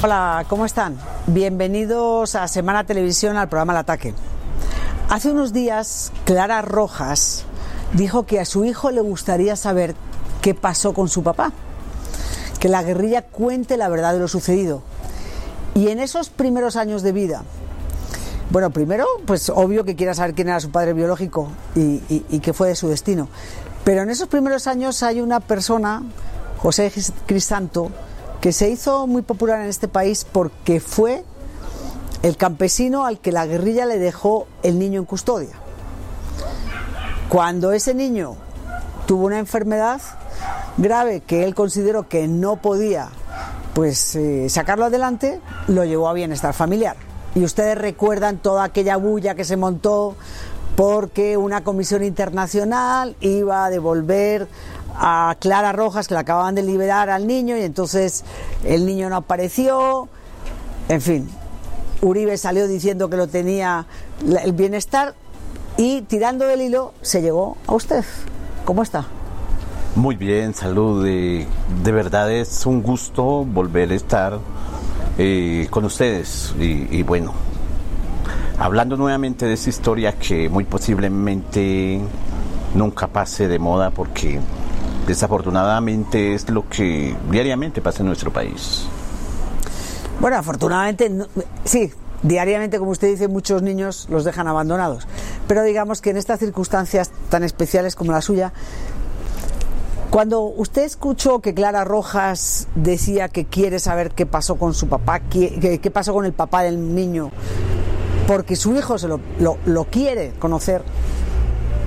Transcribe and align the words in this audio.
Hola, 0.00 0.44
¿cómo 0.48 0.64
están? 0.64 0.96
Bienvenidos 1.26 2.36
a 2.36 2.46
Semana 2.46 2.84
Televisión 2.84 3.36
al 3.36 3.48
programa 3.48 3.72
El 3.72 3.78
Ataque. 3.78 4.14
Hace 5.08 5.32
unos 5.32 5.52
días, 5.52 6.12
Clara 6.24 6.62
Rojas 6.62 7.42
dijo 7.94 8.24
que 8.24 8.38
a 8.38 8.44
su 8.44 8.64
hijo 8.64 8.92
le 8.92 9.00
gustaría 9.00 9.56
saber 9.56 9.96
qué 10.40 10.54
pasó 10.54 10.94
con 10.94 11.08
su 11.08 11.24
papá, 11.24 11.50
que 12.60 12.68
la 12.68 12.84
guerrilla 12.84 13.22
cuente 13.22 13.76
la 13.76 13.88
verdad 13.88 14.12
de 14.12 14.20
lo 14.20 14.28
sucedido. 14.28 14.82
Y 15.74 15.88
en 15.88 15.98
esos 15.98 16.28
primeros 16.28 16.76
años 16.76 17.02
de 17.02 17.10
vida, 17.10 17.42
bueno, 18.50 18.70
primero, 18.70 19.04
pues 19.26 19.50
obvio 19.50 19.84
que 19.84 19.96
quiera 19.96 20.14
saber 20.14 20.32
quién 20.32 20.48
era 20.48 20.60
su 20.60 20.70
padre 20.70 20.92
biológico 20.92 21.48
y, 21.74 22.38
qué 22.38 22.52
fue 22.52 22.68
de 22.68 22.76
su 22.76 22.86
destino. 22.86 23.26
Pero 23.82 24.02
en 24.02 24.10
esos 24.10 24.28
primeros 24.28 24.68
años 24.68 25.02
hay 25.02 25.20
una 25.20 25.40
persona, 25.40 26.04
José 26.58 26.92
Crisanto, 27.26 27.90
que 28.40 28.52
se 28.52 28.70
hizo 28.70 29.06
muy 29.06 29.22
popular 29.22 29.60
en 29.60 29.66
este 29.66 29.88
país 29.88 30.24
porque 30.30 30.80
fue 30.80 31.24
el 32.22 32.36
campesino 32.36 33.06
al 33.06 33.18
que 33.18 33.32
la 33.32 33.46
guerrilla 33.46 33.86
le 33.86 33.98
dejó 33.98 34.46
el 34.62 34.78
niño 34.78 35.00
en 35.00 35.06
custodia. 35.06 35.54
Cuando 37.28 37.72
ese 37.72 37.94
niño 37.94 38.36
tuvo 39.06 39.26
una 39.26 39.38
enfermedad 39.38 40.00
grave 40.76 41.20
que 41.20 41.44
él 41.44 41.54
consideró 41.54 42.08
que 42.08 42.28
no 42.28 42.56
podía 42.56 43.08
pues 43.74 44.16
eh, 44.16 44.48
sacarlo 44.48 44.86
adelante, 44.86 45.40
lo 45.68 45.84
llevó 45.84 46.08
a 46.08 46.12
bienestar 46.12 46.54
familiar. 46.54 46.96
Y 47.34 47.44
ustedes 47.44 47.78
recuerdan 47.78 48.38
toda 48.38 48.64
aquella 48.64 48.96
bulla 48.96 49.34
que 49.34 49.44
se 49.44 49.56
montó 49.56 50.16
porque 50.74 51.36
una 51.36 51.62
comisión 51.62 52.02
internacional 52.02 53.16
iba 53.20 53.64
a 53.64 53.70
devolver 53.70 54.48
a 54.98 55.36
Clara 55.38 55.72
Rojas 55.72 56.08
que 56.08 56.14
le 56.14 56.20
acababan 56.20 56.54
de 56.54 56.62
liberar 56.62 57.08
al 57.08 57.26
niño 57.26 57.56
y 57.56 57.62
entonces 57.62 58.24
el 58.64 58.84
niño 58.84 59.08
no 59.08 59.16
apareció. 59.16 60.08
En 60.88 61.00
fin, 61.00 61.28
Uribe 62.02 62.36
salió 62.36 62.66
diciendo 62.66 63.08
que 63.08 63.16
lo 63.16 63.28
tenía 63.28 63.86
el 64.42 64.52
bienestar 64.52 65.14
y 65.76 66.02
tirando 66.02 66.46
del 66.46 66.62
hilo 66.62 66.92
se 67.02 67.22
llegó 67.22 67.56
a 67.66 67.74
usted. 67.74 68.04
¿Cómo 68.64 68.82
está? 68.82 69.06
Muy 69.94 70.16
bien, 70.16 70.54
salud. 70.54 71.04
de 71.04 71.46
verdad 71.92 72.30
es 72.30 72.66
un 72.66 72.82
gusto 72.82 73.44
volver 73.44 73.90
a 73.92 73.94
estar 73.94 74.38
eh, 75.16 75.66
con 75.70 75.84
ustedes. 75.84 76.54
Y, 76.58 76.86
y, 76.96 77.02
bueno, 77.02 77.32
hablando 78.58 78.96
nuevamente 78.96 79.46
de 79.46 79.54
esa 79.54 79.70
historia 79.70 80.12
que 80.12 80.48
muy 80.48 80.64
posiblemente 80.64 82.00
nunca 82.74 83.08
pase 83.08 83.48
de 83.48 83.58
moda 83.58 83.90
porque 83.90 84.40
desafortunadamente 85.08 86.34
es 86.34 86.48
lo 86.50 86.68
que 86.68 87.16
diariamente 87.30 87.80
pasa 87.80 88.00
en 88.00 88.06
nuestro 88.06 88.30
país. 88.30 88.86
Bueno, 90.20 90.36
afortunadamente, 90.36 91.10
sí, 91.64 91.90
diariamente, 92.22 92.78
como 92.78 92.90
usted 92.90 93.08
dice, 93.08 93.26
muchos 93.26 93.62
niños 93.62 94.06
los 94.10 94.24
dejan 94.24 94.48
abandonados. 94.48 95.08
Pero 95.46 95.62
digamos 95.62 96.02
que 96.02 96.10
en 96.10 96.18
estas 96.18 96.40
circunstancias 96.40 97.10
tan 97.30 97.42
especiales 97.42 97.94
como 97.94 98.12
la 98.12 98.20
suya, 98.20 98.52
cuando 100.10 100.42
usted 100.42 100.82
escuchó 100.82 101.40
que 101.40 101.54
Clara 101.54 101.84
Rojas 101.84 102.68
decía 102.74 103.28
que 103.28 103.46
quiere 103.46 103.78
saber 103.78 104.10
qué 104.10 104.26
pasó 104.26 104.56
con 104.56 104.74
su 104.74 104.88
papá, 104.88 105.20
qué, 105.20 105.80
qué 105.82 105.90
pasó 105.90 106.12
con 106.12 106.26
el 106.26 106.32
papá 106.32 106.64
del 106.64 106.94
niño, 106.94 107.30
porque 108.26 108.56
su 108.56 108.76
hijo 108.76 108.98
se 108.98 109.08
lo, 109.08 109.20
lo, 109.38 109.56
lo 109.64 109.84
quiere 109.84 110.32
conocer, 110.38 110.82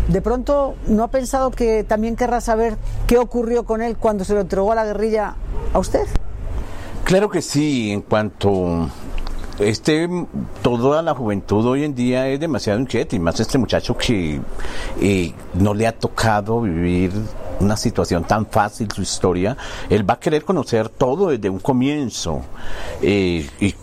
de 0.08 0.22
pronto 0.22 0.76
no 0.88 1.04
ha 1.04 1.08
pensado 1.10 1.52
que 1.52 1.84
también 1.84 2.16
querrá 2.16 2.42
saber 2.42 2.78
qué 3.08 3.18
ocurrió 3.18 3.64
con 3.64 3.82
él 3.82 3.98
cuando 3.98 4.24
se 4.24 4.34
lo 4.34 4.42
entregó 4.42 4.72
a 4.72 4.76
la 4.76 4.86
guerrilla 4.86 5.36
a 5.74 5.80
usted. 5.80 6.06
Claro 7.04 7.30
que 7.30 7.42
sí, 7.42 7.92
en 7.92 8.02
cuanto 8.02 8.90
este 9.60 10.10
toda 10.62 11.02
la 11.02 11.14
juventud 11.14 11.66
hoy 11.66 11.84
en 11.84 11.94
día 11.94 12.28
es 12.28 12.40
demasiado 12.40 12.80
inquieta 12.80 13.16
y 13.16 13.20
más 13.20 13.40
este 13.40 13.58
muchacho 13.58 13.96
que 13.96 14.40
eh, 15.00 15.34
no 15.54 15.74
le 15.74 15.88
ha 15.88 15.92
tocado 15.92 16.62
vivir 16.62 17.12
una 17.60 17.78
situación 17.78 18.24
tan 18.24 18.48
fácil 18.48 18.90
su 18.92 19.02
historia 19.02 19.56
él 19.90 20.10
va 20.10 20.16
a 20.16 20.20
querer 20.20 20.44
conocer 20.44 20.90
todo 20.90 21.30
desde 21.30 21.50
un 21.50 21.60
comienzo 21.60 22.42
eh, 23.02 23.48
y 23.60 23.76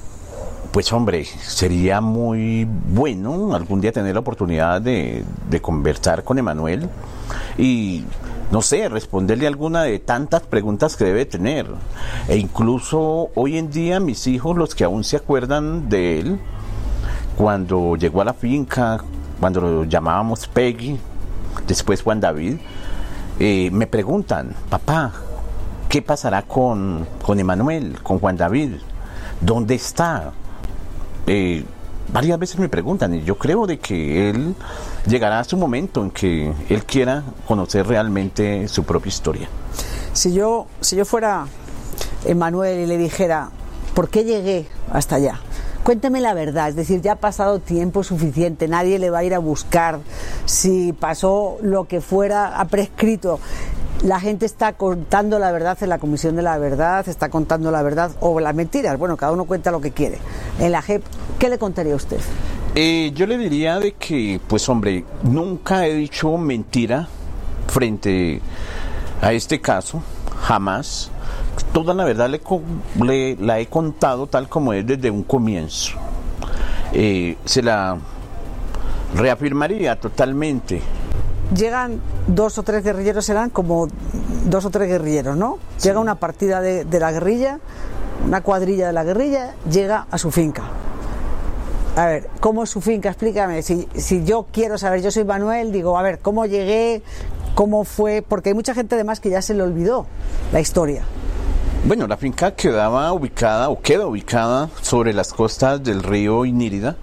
pues 0.72 0.92
hombre, 0.92 1.24
sería 1.24 2.00
muy 2.00 2.66
bueno 2.66 3.54
algún 3.54 3.80
día 3.80 3.92
tener 3.92 4.14
la 4.14 4.20
oportunidad 4.20 4.80
de, 4.80 5.24
conversar 5.62 6.24
con 6.24 6.38
Emanuel 6.38 6.88
y 7.56 8.04
no 8.50 8.62
sé, 8.62 8.88
responderle 8.88 9.46
alguna 9.46 9.82
de 9.82 9.98
tantas 9.98 10.42
preguntas 10.42 10.96
que 10.96 11.04
debe 11.04 11.26
tener. 11.26 11.66
E 12.28 12.36
incluso 12.36 13.30
hoy 13.34 13.58
en 13.58 13.70
día 13.70 14.00
mis 14.00 14.26
hijos, 14.26 14.56
los 14.56 14.74
que 14.74 14.84
aún 14.84 15.04
se 15.04 15.16
acuerdan 15.16 15.88
de 15.88 16.20
él, 16.20 16.40
cuando 17.36 17.96
llegó 17.96 18.22
a 18.22 18.24
la 18.24 18.34
finca, 18.34 18.98
cuando 19.40 19.60
lo 19.60 19.84
llamábamos 19.84 20.46
Peggy, 20.48 20.98
después 21.66 22.02
Juan 22.02 22.20
David, 22.20 22.56
eh, 23.38 23.70
me 23.72 23.86
preguntan, 23.86 24.54
papá, 24.70 25.12
¿qué 25.88 26.02
pasará 26.02 26.42
con, 26.42 27.06
con 27.22 27.38
Emanuel, 27.38 28.02
con 28.02 28.18
Juan 28.18 28.36
David? 28.36 28.72
¿Dónde 29.40 29.74
está? 29.74 30.32
Eh, 31.28 31.62
varias 32.10 32.38
veces 32.38 32.58
me 32.58 32.70
preguntan 32.70 33.14
y 33.14 33.22
yo 33.22 33.36
creo 33.36 33.66
de 33.66 33.78
que 33.78 34.30
él 34.30 34.54
llegará 35.06 35.40
a 35.40 35.44
su 35.44 35.58
momento 35.58 36.02
en 36.02 36.10
que 36.10 36.52
él 36.70 36.84
quiera 36.84 37.22
conocer 37.46 37.86
realmente 37.86 38.66
su 38.66 38.84
propia 38.84 39.10
historia. 39.10 39.48
Si 40.14 40.32
yo, 40.32 40.66
si 40.80 40.96
yo 40.96 41.04
fuera 41.04 41.46
Emanuel 42.24 42.80
y 42.80 42.86
le 42.86 42.96
dijera, 42.96 43.50
¿por 43.94 44.08
qué 44.08 44.24
llegué 44.24 44.66
hasta 44.90 45.16
allá? 45.16 45.40
Cuénteme 45.84 46.20
la 46.22 46.32
verdad, 46.32 46.70
es 46.70 46.76
decir, 46.76 47.02
ya 47.02 47.12
ha 47.12 47.16
pasado 47.16 47.60
tiempo 47.60 48.02
suficiente, 48.02 48.66
nadie 48.68 48.98
le 48.98 49.10
va 49.10 49.18
a 49.18 49.24
ir 49.24 49.34
a 49.34 49.38
buscar 49.38 50.00
si 50.46 50.94
pasó 50.94 51.58
lo 51.60 51.84
que 51.84 52.00
fuera, 52.00 52.58
ha 52.58 52.64
prescrito 52.66 53.38
la 54.02 54.20
gente 54.20 54.46
está 54.46 54.74
contando 54.74 55.38
la 55.38 55.50
verdad 55.50 55.76
en 55.80 55.88
la 55.88 55.98
Comisión 55.98 56.36
de 56.36 56.42
la 56.42 56.56
Verdad, 56.58 57.08
está 57.08 57.30
contando 57.30 57.70
la 57.70 57.82
verdad 57.82 58.12
o 58.20 58.38
las 58.38 58.54
mentiras. 58.54 58.96
Bueno, 58.96 59.16
cada 59.16 59.32
uno 59.32 59.44
cuenta 59.44 59.72
lo 59.72 59.80
que 59.80 59.90
quiere. 59.90 60.18
En 60.58 60.72
la 60.72 60.82
JEP, 60.82 61.02
¿qué 61.38 61.48
le 61.48 61.58
contaría 61.58 61.92
a 61.92 61.96
usted? 61.96 62.18
Eh, 62.74 63.12
yo 63.14 63.26
le 63.26 63.38
diría 63.38 63.78
de 63.78 63.92
que, 63.92 64.40
pues 64.46 64.68
hombre, 64.68 65.04
nunca 65.22 65.86
he 65.86 65.94
dicho 65.94 66.36
mentira 66.36 67.08
frente 67.68 68.40
a 69.20 69.32
este 69.32 69.60
caso, 69.60 70.02
jamás. 70.40 71.10
Toda 71.72 71.94
la 71.94 72.04
verdad 72.04 72.30
le, 72.30 73.36
la 73.36 73.60
he 73.60 73.66
contado 73.66 74.26
tal 74.26 74.48
como 74.48 74.72
es 74.72 74.86
desde 74.86 75.10
un 75.10 75.22
comienzo. 75.22 75.98
Eh, 76.92 77.36
se 77.44 77.62
la 77.62 77.98
reafirmaría 79.14 79.98
totalmente 79.98 80.82
llegan 81.54 82.00
dos 82.26 82.58
o 82.58 82.62
tres 82.62 82.84
guerrilleros, 82.84 83.28
eran 83.28 83.50
como 83.50 83.88
dos 84.44 84.64
o 84.64 84.70
tres 84.70 84.88
guerrilleros, 84.88 85.36
¿no? 85.36 85.58
Llega 85.82 86.00
una 86.00 86.16
partida 86.16 86.60
de, 86.60 86.84
la 86.98 87.12
guerrilla, 87.12 87.58
una 88.26 88.42
cuadrilla 88.42 88.88
de 88.88 88.92
la 88.92 89.04
guerrilla, 89.04 89.54
llega 89.70 90.06
a 90.10 90.18
su 90.18 90.30
finca. 90.30 90.64
A 91.96 92.06
ver, 92.06 92.30
¿cómo 92.40 92.62
es 92.62 92.70
su 92.70 92.80
finca? 92.80 93.08
Explícame. 93.08 93.62
Si, 93.62 93.88
si 93.94 94.24
yo 94.24 94.46
quiero 94.52 94.78
saber, 94.78 95.02
yo 95.02 95.10
soy 95.10 95.24
Manuel, 95.24 95.72
digo, 95.72 95.98
a 95.98 96.02
ver, 96.02 96.20
¿cómo 96.20 96.46
llegué? 96.46 97.02
¿Cómo 97.54 97.84
fue? 97.84 98.22
Porque 98.22 98.50
hay 98.50 98.54
mucha 98.54 98.74
gente 98.74 98.94
además 98.94 99.18
que 99.18 99.30
ya 99.30 99.42
se 99.42 99.54
le 99.54 99.62
olvidó 99.62 100.06
la 100.52 100.60
historia. 100.60 101.02
Bueno, 101.84 102.06
la 102.06 102.16
finca 102.16 102.54
quedaba 102.54 103.12
ubicada 103.12 103.68
o 103.68 103.80
queda 103.80 104.06
ubicada 104.06 104.68
sobre 104.82 105.12
las 105.12 105.32
costas 105.32 105.82
del 105.82 106.02
río 106.02 106.44
Inírida 106.44 106.96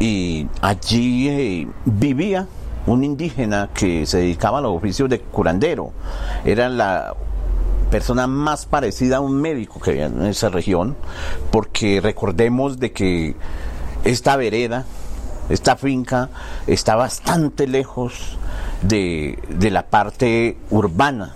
y 0.00 0.48
allí 0.60 1.28
eh, 1.28 1.68
vivía 1.84 2.46
un 2.86 3.04
indígena 3.04 3.68
que 3.72 4.06
se 4.06 4.18
dedicaba 4.18 4.58
a 4.58 4.60
los 4.62 4.76
oficios 4.76 5.08
de 5.08 5.20
curandero. 5.20 5.92
Era 6.44 6.68
la 6.68 7.14
persona 7.90 8.26
más 8.26 8.66
parecida 8.66 9.18
a 9.18 9.20
un 9.20 9.40
médico 9.40 9.80
que 9.80 9.90
había 9.90 10.06
en 10.06 10.22
esa 10.22 10.48
región, 10.48 10.96
porque 11.50 12.00
recordemos 12.00 12.78
de 12.78 12.92
que 12.92 13.34
esta 14.04 14.36
vereda, 14.36 14.84
esta 15.48 15.76
finca, 15.76 16.30
está 16.66 16.94
bastante 16.96 17.66
lejos 17.66 18.38
de, 18.82 19.38
de 19.48 19.70
la 19.70 19.86
parte 19.86 20.56
urbana. 20.70 21.34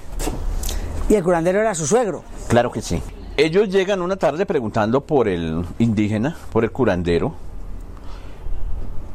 ¿Y 1.09 1.15
el 1.15 1.25
curandero 1.25 1.61
era 1.61 1.75
su 1.75 1.87
suegro? 1.87 2.25
Claro 2.49 2.71
que 2.71 2.81
sí. 2.81 3.03
Ellos 3.37 3.69
llegan 3.69 4.01
una 4.01 4.17
tarde 4.17 4.47
preguntando 4.47 5.01
por 5.01 5.29
el 5.29 5.65
indígena, 5.79 6.37
por 6.53 6.65
el 6.65 6.71
curandero, 6.71 7.35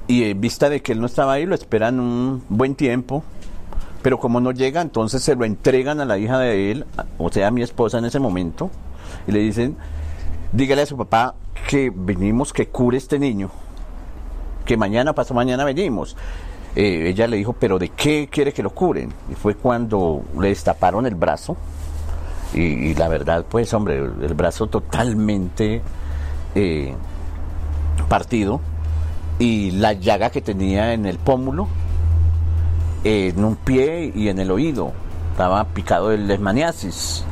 y 0.07 0.23
en 0.23 0.41
vista 0.41 0.69
de 0.69 0.81
que 0.81 0.91
él 0.91 0.99
no 0.99 1.05
estaba 1.05 1.33
ahí, 1.33 1.45
lo 1.45 1.55
esperan 1.55 1.99
un 1.99 2.43
buen 2.49 2.75
tiempo, 2.75 3.23
pero 4.01 4.19
como 4.19 4.39
no 4.39 4.51
llega, 4.51 4.81
entonces 4.81 5.23
se 5.23 5.35
lo 5.35 5.45
entregan 5.45 5.99
a 5.99 6.05
la 6.05 6.17
hija 6.17 6.39
de 6.39 6.71
él, 6.71 6.85
o 7.17 7.31
sea, 7.31 7.47
a 7.47 7.51
mi 7.51 7.61
esposa 7.61 7.97
en 7.97 8.05
ese 8.05 8.19
momento, 8.19 8.69
y 9.27 9.31
le 9.31 9.39
dicen, 9.39 9.75
dígale 10.51 10.83
a 10.83 10.85
su 10.85 10.97
papá 10.97 11.35
que 11.67 11.91
venimos, 11.93 12.53
que 12.53 12.67
cure 12.67 12.97
este 12.97 13.19
niño, 13.19 13.49
que 14.65 14.77
mañana, 14.77 15.13
pasado 15.13 15.35
mañana 15.35 15.65
venimos. 15.65 16.15
Eh, 16.75 17.09
ella 17.09 17.27
le 17.27 17.37
dijo, 17.37 17.53
pero 17.53 17.79
¿de 17.79 17.89
qué 17.89 18.29
quiere 18.31 18.53
que 18.53 18.61
lo 18.61 18.69
curen? 18.69 19.11
Y 19.31 19.35
fue 19.35 19.55
cuando 19.55 20.23
le 20.39 20.49
destaparon 20.49 21.05
el 21.07 21.15
brazo 21.15 21.57
y, 22.53 22.93
la 22.95 23.07
verdad, 23.07 23.45
pues 23.47 23.73
hombre, 23.73 23.97
el 23.97 24.33
brazo 24.33 24.67
totalmente 24.67 25.81
eh, 26.55 26.93
partido 28.07 28.59
y 29.37 29.71
la 29.71 29.93
llaga 29.93 30.29
que 30.31 30.41
tenía 30.41 30.93
en 30.93 31.05
el 31.05 31.17
pómulo, 31.17 31.67
en 33.03 33.43
un 33.43 33.55
pie 33.55 34.11
y 34.15 34.29
en 34.29 34.39
el 34.39 34.51
oído. 34.51 34.93
Estaba 35.31 35.63
picado 35.65 36.11
el 36.11 36.27
lesmaniasis. 36.27 37.23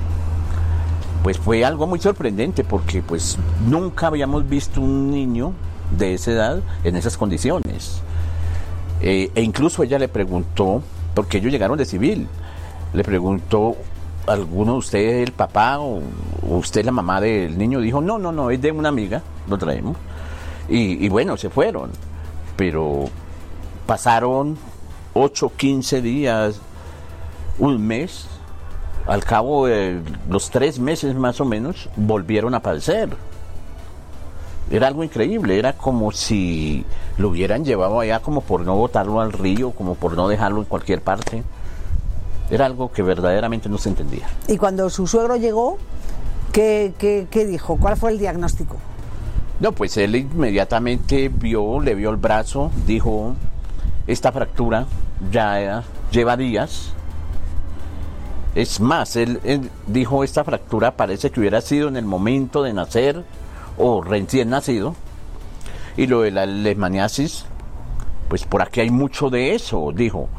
Pues 1.24 1.38
fue 1.38 1.66
algo 1.66 1.88
muy 1.88 2.00
sorprendente 2.00 2.64
porque 2.64 3.02
pues 3.02 3.38
nunca 3.68 4.08
habíamos 4.08 4.48
visto 4.48 4.80
un 4.82 5.12
niño 5.12 5.54
de 5.98 6.14
esa 6.14 6.32
edad 6.32 6.62
en 6.84 6.96
esas 6.96 7.18
condiciones. 7.18 8.02
Eh, 9.02 9.32
e 9.36 9.42
incluso 9.42 9.84
ella 9.84 10.00
le 10.00 10.08
preguntó, 10.08 10.82
porque 11.14 11.38
ellos 11.38 11.52
llegaron 11.52 11.78
de 11.78 11.86
civil, 11.86 12.28
le 12.94 13.04
preguntó, 13.04 13.76
¿alguno 14.26 14.74
de 14.74 14.78
ustedes 14.80 15.28
el 15.28 15.34
papá 15.34 15.80
o, 15.80 16.02
usted 16.50 16.86
la 16.86 16.92
mamá 16.92 17.22
del 17.22 17.58
niño? 17.58 17.80
Dijo, 17.80 18.02
no, 18.02 18.18
no, 18.18 18.32
no, 18.32 18.50
es 18.50 18.62
de 18.62 18.72
una 18.72 18.90
amiga, 18.90 19.22
lo 19.48 19.58
traemos. 19.58 19.98
Y, 20.70 21.08
bueno, 21.08 21.38
se 21.38 21.50
fueron. 21.50 21.92
Pero 22.58 23.06
pasaron 23.86 24.58
8, 25.20 25.52
15 25.56 26.02
días, 26.02 26.60
un 27.60 27.86
mes. 27.86 28.28
Al 29.06 29.24
cabo 29.24 29.68
de 29.68 30.02
los 30.30 30.50
tres 30.50 30.80
meses 30.80 31.16
más 31.16 31.40
o 31.40 31.46
menos, 31.46 31.90
volvieron 31.96 32.54
a 32.54 32.58
aparecer. 32.58 33.10
Era 34.70 34.88
algo 34.88 35.04
increíble, 35.04 35.58
era 35.58 35.74
como 35.74 36.12
si 36.12 36.86
lo 37.18 37.30
hubieran 37.30 37.64
llevado 37.64 38.02
allá 38.02 38.20
como 38.20 38.42
por 38.42 38.66
no 38.66 38.76
botarlo 38.76 39.22
al 39.22 39.32
río, 39.32 39.72
como 39.72 39.96
por 39.96 40.18
no 40.18 40.28
dejarlo 40.28 40.60
en 40.60 40.66
cualquier 40.66 41.02
parte. 41.02 41.44
Era 42.52 42.66
algo 42.66 42.92
que 42.92 43.02
verdaderamente 43.02 43.70
no 43.70 43.78
se 43.78 43.90
entendía. 43.90 44.28
Y 44.50 44.58
cuando 44.58 44.90
su 44.90 45.08
suegro 45.08 45.38
llegó, 45.38 45.78
¿qué, 46.52 46.94
qué 47.00 47.46
dijo? 47.46 47.78
¿Cuál 47.78 47.96
fue 47.96 48.12
el 48.12 48.20
diagnóstico? 48.20 48.76
No, 49.62 49.72
pues 49.72 49.96
él 49.96 50.16
inmediatamente 50.18 51.30
vio, 51.30 51.80
le 51.80 51.96
vio 51.96 52.10
el 52.10 52.18
brazo, 52.18 52.72
dijo, 52.86 53.36
esta 54.06 54.32
fractura 54.32 54.86
ya 55.32 55.84
lleva 56.12 56.38
días. 56.38 56.94
Es 58.56 58.80
más, 58.80 59.16
él, 59.16 59.70
dijo, 59.86 60.24
esta 60.24 60.44
fractura 60.44 60.96
parece 60.98 61.30
que 61.30 61.40
hubiera 61.40 61.62
sido 61.62 61.88
en 61.88 61.96
el 61.96 62.06
momento 62.06 62.64
de 62.64 62.74
nacer 62.74 63.24
o 63.78 64.02
recién 64.02 64.50
nacido. 64.50 64.96
Y 65.96 66.08
lo 66.08 66.22
de 66.22 66.32
la 66.32 66.46
lesmaniasis, 66.46 67.46
pues 68.28 68.46
por 68.46 68.62
aquí 68.62 68.82
hay 68.82 68.90
mucho 68.90 69.30
de 69.30 69.54
eso, 69.54 69.92
dijo. 69.94 70.30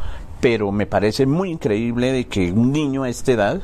Pero 0.41 0.73
me 0.73 0.87
parece 0.87 1.27
muy 1.27 1.51
increíble 1.51 2.13
de 2.13 2.27
que 2.27 2.53
un 2.53 2.73
niño 2.73 3.03
a 3.05 3.09
esta 3.09 3.33
edad 3.33 3.61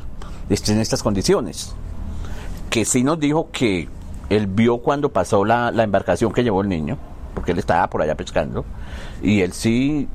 esté 0.48 0.72
en 0.72 0.80
estas 0.80 1.02
condiciones. 1.02 1.74
Que 2.70 2.84
sí 2.84 3.02
nos 3.04 3.18
dijo 3.18 3.48
que 3.52 3.88
él 4.30 4.46
vio 4.46 4.78
cuando 4.78 5.10
pasó 5.10 5.44
la, 5.44 5.70
embarcación 5.70 6.32
que 6.32 6.42
llevó 6.42 6.62
el 6.62 6.68
niño, 6.68 6.98
porque 7.34 7.52
él 7.52 7.58
estaba 7.58 7.88
por 7.88 8.02
allá 8.02 8.14
pescando, 8.14 8.64
y 9.22 9.40
él 9.40 9.52
sí 9.52 10.08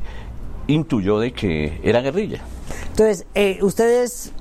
intuyó 0.72 1.20
de 1.20 1.34
que 1.34 1.80
era 1.84 2.02
guerrilla. 2.02 2.42
Entonces, 2.90 3.26
eh, 3.36 3.60
ustedes, 3.62 4.32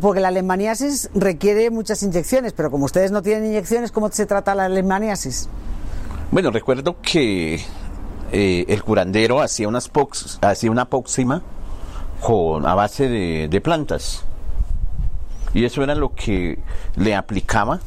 porque 0.00 0.20
la 0.20 0.28
alemaniasis 0.28 1.10
requiere 1.14 1.70
muchas 1.70 2.02
inyecciones, 2.02 2.52
pero 2.52 2.70
como 2.70 2.84
ustedes 2.84 3.10
no 3.10 3.22
tienen 3.22 3.46
inyecciones, 3.46 3.92
¿cómo 3.92 4.10
se 4.10 4.26
trata 4.26 4.54
la 4.54 4.66
alemaniasis? 4.66 5.48
Bueno, 6.30 6.50
recuerdo 6.50 6.96
que 7.02 7.60
eh, 8.32 8.64
el 8.68 8.82
curandero 8.82 9.40
hacía, 9.40 9.68
unas 9.68 9.90
hacía 10.42 10.70
una 10.70 10.84
póxima 10.84 11.42
con, 12.20 12.66
a 12.66 12.74
base 12.74 13.08
de, 13.08 13.48
de 13.48 13.60
plantas. 13.60 14.24
Y 15.52 15.64
eso 15.64 15.82
era 15.82 15.94
lo 15.94 16.14
que 16.14 16.58
le 16.96 17.14
aplicaba 17.14 17.80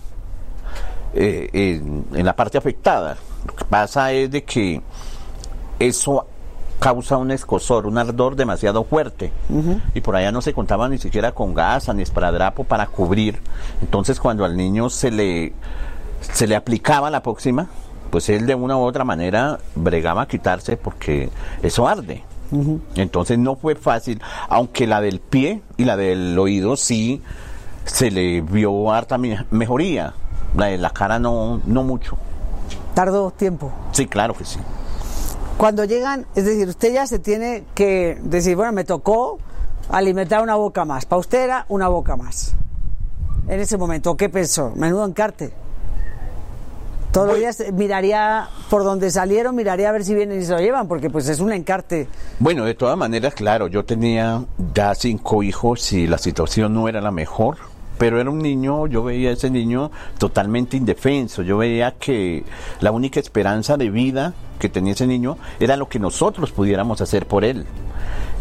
eh, 1.16 1.80
en, 2.12 2.26
la 2.26 2.36
parte 2.36 2.58
afectada. 2.58 3.18
Lo 3.46 3.56
que 3.56 3.66
pasa 3.66 4.12
es 4.12 4.32
de 4.32 4.44
que 4.44 4.82
eso 5.80 6.26
causa 6.80 7.18
un 7.18 7.32
escosor, 7.32 7.86
un 7.86 7.98
ardor 7.98 8.36
demasiado 8.36 8.84
fuerte. 8.84 9.32
Y 9.94 10.02
por 10.02 10.16
allá 10.16 10.32
no 10.32 10.42
se 10.42 10.54
contaba 10.54 10.90
ni 10.90 10.98
siquiera 10.98 11.32
con 11.32 11.54
gasa 11.54 11.94
ni 11.94 12.02
esparadrapo 12.02 12.64
para 12.64 12.88
cubrir. 12.88 13.40
Entonces 13.82 14.20
cuando 14.20 14.46
al 14.46 14.58
niño 14.58 14.90
se 14.90 15.12
le, 15.12 15.54
se 16.22 16.48
le 16.48 16.56
aplicaba 16.56 17.10
la 17.10 17.24
próxima, 17.24 17.68
pues 18.10 18.30
él 18.30 18.46
de 18.46 18.56
una 18.56 18.78
u 18.78 18.82
otra 18.82 19.04
manera 19.04 19.60
bregaba 19.76 20.24
a 20.24 20.28
quitarse 20.28 20.78
porque 20.78 21.30
eso 21.62 21.88
arde. 21.88 22.24
Entonces 22.96 23.40
no 23.40 23.56
fue 23.56 23.74
fácil, 23.74 24.22
aunque 24.48 24.86
la 24.86 25.02
del 25.02 25.20
pie 25.20 25.64
y 25.78 25.86
la 25.86 25.98
del 25.98 26.38
oído 26.38 26.76
sí 26.76 27.22
se 27.86 28.12
le 28.12 28.42
vio 28.42 28.92
harta 28.92 29.18
mejoría. 29.18 30.14
La 30.56 30.68
de 30.68 30.78
la 30.78 30.92
cara 30.92 31.18
no, 31.18 31.62
no 31.66 31.82
mucho. 31.84 32.16
¿Tardó 32.94 33.32
tiempo? 33.32 33.72
Sí, 33.92 34.06
claro 34.06 34.36
que 34.36 34.46
sí. 34.46 34.60
Cuando 35.58 35.86
llegan, 35.86 36.26
es 36.36 36.46
decir, 36.46 36.68
usted 36.68 36.94
ya 36.94 37.08
se 37.08 37.20
tiene 37.20 37.64
que 37.74 38.18
decir, 38.24 38.56
bueno, 38.56 38.74
me 38.74 38.84
tocó 38.84 39.40
alimentar 39.90 40.42
una 40.42 40.56
boca 40.56 40.86
más. 40.86 41.06
Para 41.06 41.20
usted 41.20 41.44
era 41.44 41.66
una 41.70 41.88
boca 41.88 42.16
más. 42.16 42.56
En 43.48 43.60
ese 43.60 43.78
momento, 43.78 44.16
¿qué 44.18 44.30
pensó? 44.30 44.72
Menudo 44.76 45.06
encarte. 45.06 45.54
Todos 47.12 47.28
los 47.28 47.38
días 47.38 47.64
miraría 47.74 48.50
por 48.72 48.84
donde 48.84 49.12
salieron, 49.12 49.56
miraría 49.56 49.90
a 49.90 49.92
ver 49.92 50.04
si 50.04 50.16
vienen 50.16 50.42
y 50.42 50.46
se 50.46 50.54
lo 50.54 50.60
llevan, 50.60 50.88
porque 50.88 51.12
pues 51.12 51.30
es 51.30 51.40
un 51.40 51.52
encarte. 51.54 52.08
Bueno, 52.40 52.66
de 52.66 52.74
todas 52.74 52.98
maneras, 52.98 53.36
claro, 53.36 53.68
yo 53.68 53.86
tenía 53.86 54.44
ya 54.74 54.96
cinco 54.96 55.44
hijos 55.44 55.94
y 55.94 56.08
la 56.08 56.18
situación 56.18 56.74
no 56.74 56.90
era 56.90 57.02
la 57.02 57.12
mejor 57.12 57.58
pero 57.98 58.20
era 58.20 58.30
un 58.30 58.40
niño, 58.40 58.88
yo 58.88 59.04
veía 59.04 59.30
a 59.30 59.34
ese 59.34 59.50
niño 59.50 59.92
totalmente 60.18 60.78
indefenso, 60.78 61.42
yo 61.42 61.58
veía 61.58 61.92
que 61.92 62.44
la 62.82 62.92
única 62.92 63.20
esperanza 63.20 63.78
de 63.78 63.90
vida 63.90 64.34
que 64.60 64.70
tenía 64.70 64.94
ese 64.94 65.08
niño 65.08 65.38
era 65.60 65.78
lo 65.78 65.90
que 65.90 66.00
nosotros 66.00 66.52
pudiéramos 66.52 67.02
hacer 67.02 67.28
por 67.28 67.44
él. 67.44 67.66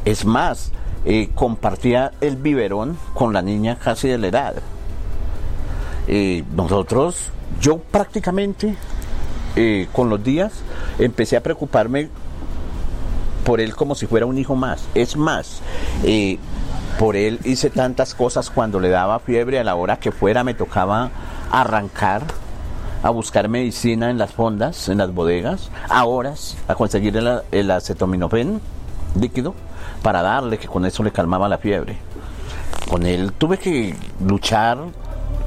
Es 0.05 0.25
más, 0.25 0.73
eh, 1.05 1.31
compartía 1.35 2.13
el 2.21 2.37
biberón 2.37 2.97
con 3.15 3.33
la 3.33 3.43
niña 3.43 3.77
casi 3.77 4.09
de 4.09 4.19
la 4.19 4.29
edad. 4.29 4.55
Eh, 6.07 6.45
nosotros, 6.55 7.31
yo 7.61 7.79
prácticamente 7.79 8.77
eh, 9.57 9.89
con 9.93 10.09
los 10.09 10.23
días 10.23 10.53
empecé 10.99 11.37
a 11.37 11.43
preocuparme 11.43 12.09
por 13.45 13.61
él 13.61 13.75
como 13.75 13.95
si 13.95 14.07
fuera 14.07 14.27
un 14.27 14.39
hijo 14.39 14.55
más. 14.55 14.85
Es 14.95 15.17
más, 15.17 15.61
por 17.03 17.17
él 17.17 17.41
hice 17.43 17.69
tantas 17.69 18.15
cosas 18.15 18.49
cuando 18.49 18.79
le 18.79 18.89
daba 18.89 19.19
fiebre, 19.19 19.59
a 19.59 19.65
la 19.65 19.75
hora 19.75 19.99
que 19.99 20.13
fuera 20.13 20.45
me 20.45 20.55
tocaba 20.55 21.11
arrancar 21.51 22.23
a 23.03 23.11
buscar 23.11 23.49
medicina 23.49 24.09
en 24.09 24.19
las 24.19 24.31
fondas, 24.31 24.89
en 24.89 24.99
las 24.99 25.13
bodegas, 25.13 25.73
a 25.89 26.05
horas, 26.05 26.57
a 26.69 26.77
conseguir 26.77 27.17
el, 27.17 27.41
el 27.51 27.73
acetaminofén 27.73 28.61
líquido 29.19 29.53
para 30.01 30.23
darle, 30.23 30.59
que 30.59 30.69
con 30.69 30.87
eso 30.87 31.03
le 31.03 31.11
calmaba 31.11 31.49
la 31.49 31.59
fiebre. 31.59 31.97
Con 32.89 33.05
él 33.05 33.33
tuve 33.33 33.59
que 33.59 33.97
luchar 34.25 34.79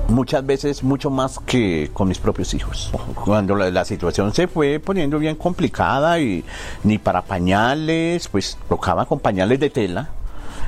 muchas 0.09 0.45
veces 0.45 0.83
mucho 0.83 1.09
más 1.09 1.39
que 1.39 1.89
con 1.93 2.09
mis 2.09 2.19
propios 2.19 2.53
hijos. 2.53 2.91
Cuando 3.23 3.55
la, 3.55 3.85
situación 3.85 4.33
se 4.33 4.49
fue 4.49 4.81
poniendo 4.81 5.19
bien 5.19 5.37
complicada 5.37 6.19
y 6.19 6.43
ni 6.83 6.97
para 6.97 7.21
pañales, 7.21 8.27
pues 8.27 8.57
tocaba 8.67 9.05
con 9.05 9.21
pañales 9.21 9.57
de 9.57 9.69
tela 9.69 10.09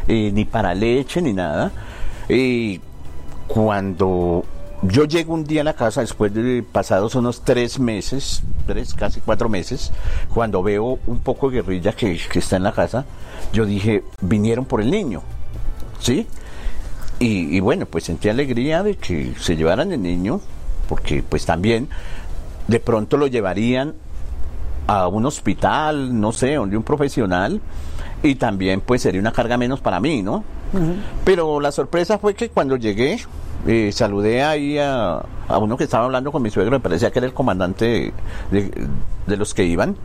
eh, 0.07 0.31
ni 0.33 0.45
para 0.45 0.73
leche, 0.73 1.21
ni 1.21 1.33
nada. 1.33 1.71
Y 2.29 2.79
cuando 3.47 4.43
yo 4.83 5.05
llego 5.05 5.33
un 5.33 5.43
día 5.43 5.61
a 5.61 5.63
la 5.63 5.73
casa, 5.73 6.01
después 6.01 6.33
de 6.33 6.63
pasados 6.63 7.15
unos 7.15 7.41
tres 7.41 7.79
meses, 7.79 8.43
tres, 8.65 8.93
casi 8.93 9.21
cuatro 9.21 9.49
meses, 9.49 9.91
cuando 10.33 10.61
veo 10.61 10.99
un 11.07 11.19
poco 11.19 11.49
de 11.49 11.57
guerrilla 11.57 11.93
que, 11.93 12.19
está 12.35 12.57
en 12.57 12.63
la 12.63 12.71
casa, 12.71 13.05
yo 13.53 13.65
dije, 13.65 14.03
vinieron 14.21 14.65
por 14.65 14.81
el 14.81 14.91
niño, 14.91 15.23
¿sí? 15.99 16.27
Y, 17.19 17.57
y, 17.57 17.59
bueno, 17.59 17.87
pues 17.87 18.03
sentí 18.03 18.29
alegría 18.29 18.83
de 18.83 18.95
que 18.95 19.33
se 19.39 19.55
llevaran 19.55 19.91
el 19.91 20.01
niño, 20.03 20.39
porque 20.87 21.23
pues 21.23 21.45
también 21.45 21.89
de 22.67 22.79
pronto 22.79 23.17
lo 23.17 23.25
llevarían 23.25 23.95
a 24.85 25.07
un 25.07 25.25
hospital, 25.25 26.19
no 26.19 26.31
sé, 26.31 26.53
donde 26.55 26.77
un 26.77 26.83
profesional, 26.83 27.59
y 28.23 28.35
también 28.35 28.81
pues 28.81 29.01
sería 29.01 29.21
una 29.21 29.31
carga 29.31 29.57
menos 29.57 29.79
para 29.79 29.99
mí, 29.99 30.23
¿no? 30.23 30.43
Pero 31.23 31.59
la 31.59 31.71
sorpresa 31.71 32.17
fue 32.17 32.33
que 32.33 32.49
cuando 32.49 32.75
llegué, 32.75 33.19
eh, 33.67 33.91
saludé 33.91 34.43
ahí 34.43 34.77
a, 34.77 35.23
uno 35.59 35.77
que 35.77 35.85
estaba 35.85 36.05
hablando 36.05 36.31
con 36.31 36.41
mi 36.41 36.49
suegro, 36.49 36.71
me 36.71 36.79
parecía 36.79 37.11
que 37.11 37.19
era 37.19 37.27
el 37.27 37.33
comandante 37.33 38.13
de, 38.51 39.37
los 39.37 39.53
que 39.53 39.63
iban, 39.63 39.95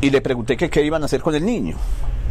y 0.00 0.10
le 0.10 0.20
pregunté 0.20 0.56
que 0.56 0.70
qué 0.70 0.84
iban 0.84 1.02
a 1.02 1.06
hacer 1.06 1.20
con 1.20 1.34
el 1.34 1.44
niño. 1.44 1.76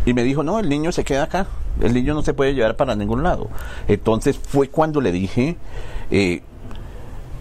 Y 0.06 0.14
me 0.14 0.24
dijo, 0.24 0.42
no, 0.42 0.60
el 0.60 0.70
niño 0.70 0.92
se 0.94 1.04
queda 1.04 1.24
acá, 1.24 1.48
el 1.82 1.94
niño 1.94 2.14
no 2.14 2.24
se 2.24 2.34
puede 2.34 2.54
llevar 2.54 2.78
para 2.78 2.96
ningún 2.96 3.24
lado. 3.24 3.50
Entonces 3.90 4.40
fue 4.40 4.70
cuando 4.70 5.02
le 5.02 5.12
dije, 5.12 5.58
eh, 6.10 6.42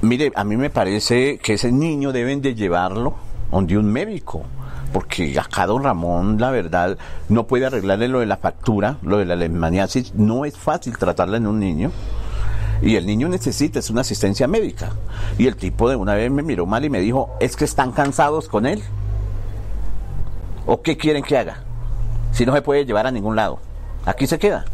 mire, 0.02 0.32
a 0.34 0.42
mí 0.42 0.56
me 0.56 0.68
parece 0.68 1.38
que 1.38 1.54
ese 1.54 1.70
niño 1.70 2.12
deben 2.12 2.42
de 2.42 2.56
llevarlo 2.56 3.14
donde 3.52 3.78
un 3.78 3.86
médico 3.86 4.42
porque 4.92 5.38
acá 5.38 5.66
don 5.66 5.82
Ramón, 5.82 6.38
la 6.40 6.50
verdad, 6.50 6.96
no 7.28 7.46
puede 7.46 7.66
arreglarle 7.66 8.08
lo 8.08 8.20
de 8.20 8.26
la 8.26 8.36
factura, 8.36 8.98
lo 9.02 9.18
de 9.18 9.24
la 9.24 9.36
leishmaniasis, 9.36 10.14
no 10.14 10.44
es 10.44 10.56
fácil 10.56 10.96
tratarla 10.96 11.36
en 11.36 11.46
un 11.46 11.58
niño. 11.58 11.90
Y 12.82 12.96
el 12.96 13.06
niño 13.06 13.28
necesita 13.28 13.78
es 13.78 13.90
una 13.90 14.02
asistencia 14.02 14.46
médica. 14.46 14.90
Y 15.38 15.46
el 15.46 15.56
tipo 15.56 15.88
de 15.88 15.96
una 15.96 16.14
vez 16.14 16.30
me 16.30 16.42
miró 16.42 16.66
mal 16.66 16.84
y 16.84 16.90
me 16.90 17.00
dijo, 17.00 17.30
es 17.40 17.56
que 17.56 17.64
están 17.64 17.92
cansados 17.92 18.48
con 18.48 18.66
él. 18.66 18.82
¿O 20.66 20.82
qué 20.82 20.96
quieren 20.96 21.22
que 21.22 21.38
haga? 21.38 21.62
Si 22.32 22.44
no 22.44 22.52
se 22.52 22.62
puede 22.62 22.84
llevar 22.84 23.06
a 23.06 23.10
ningún 23.10 23.36
lado. 23.36 23.58
Aquí 24.04 24.26
se 24.26 24.38
queda. 24.38 24.64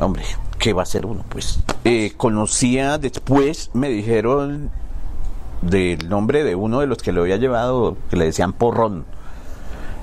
Hombre, 0.00 0.22
¿qué 0.58 0.72
va 0.72 0.82
a 0.82 0.84
hacer 0.84 1.04
uno? 1.04 1.24
Pues 1.28 1.60
eh, 1.84 2.12
conocía 2.16 2.98
después, 2.98 3.70
me 3.74 3.88
dijeron 3.88 4.70
del 5.60 6.08
nombre 6.08 6.44
de 6.44 6.54
uno 6.54 6.80
de 6.80 6.86
los 6.86 6.98
que 6.98 7.12
lo 7.12 7.22
había 7.22 7.36
llevado, 7.36 7.96
que 8.10 8.16
le 8.16 8.26
decían 8.26 8.52
porrón. 8.52 9.04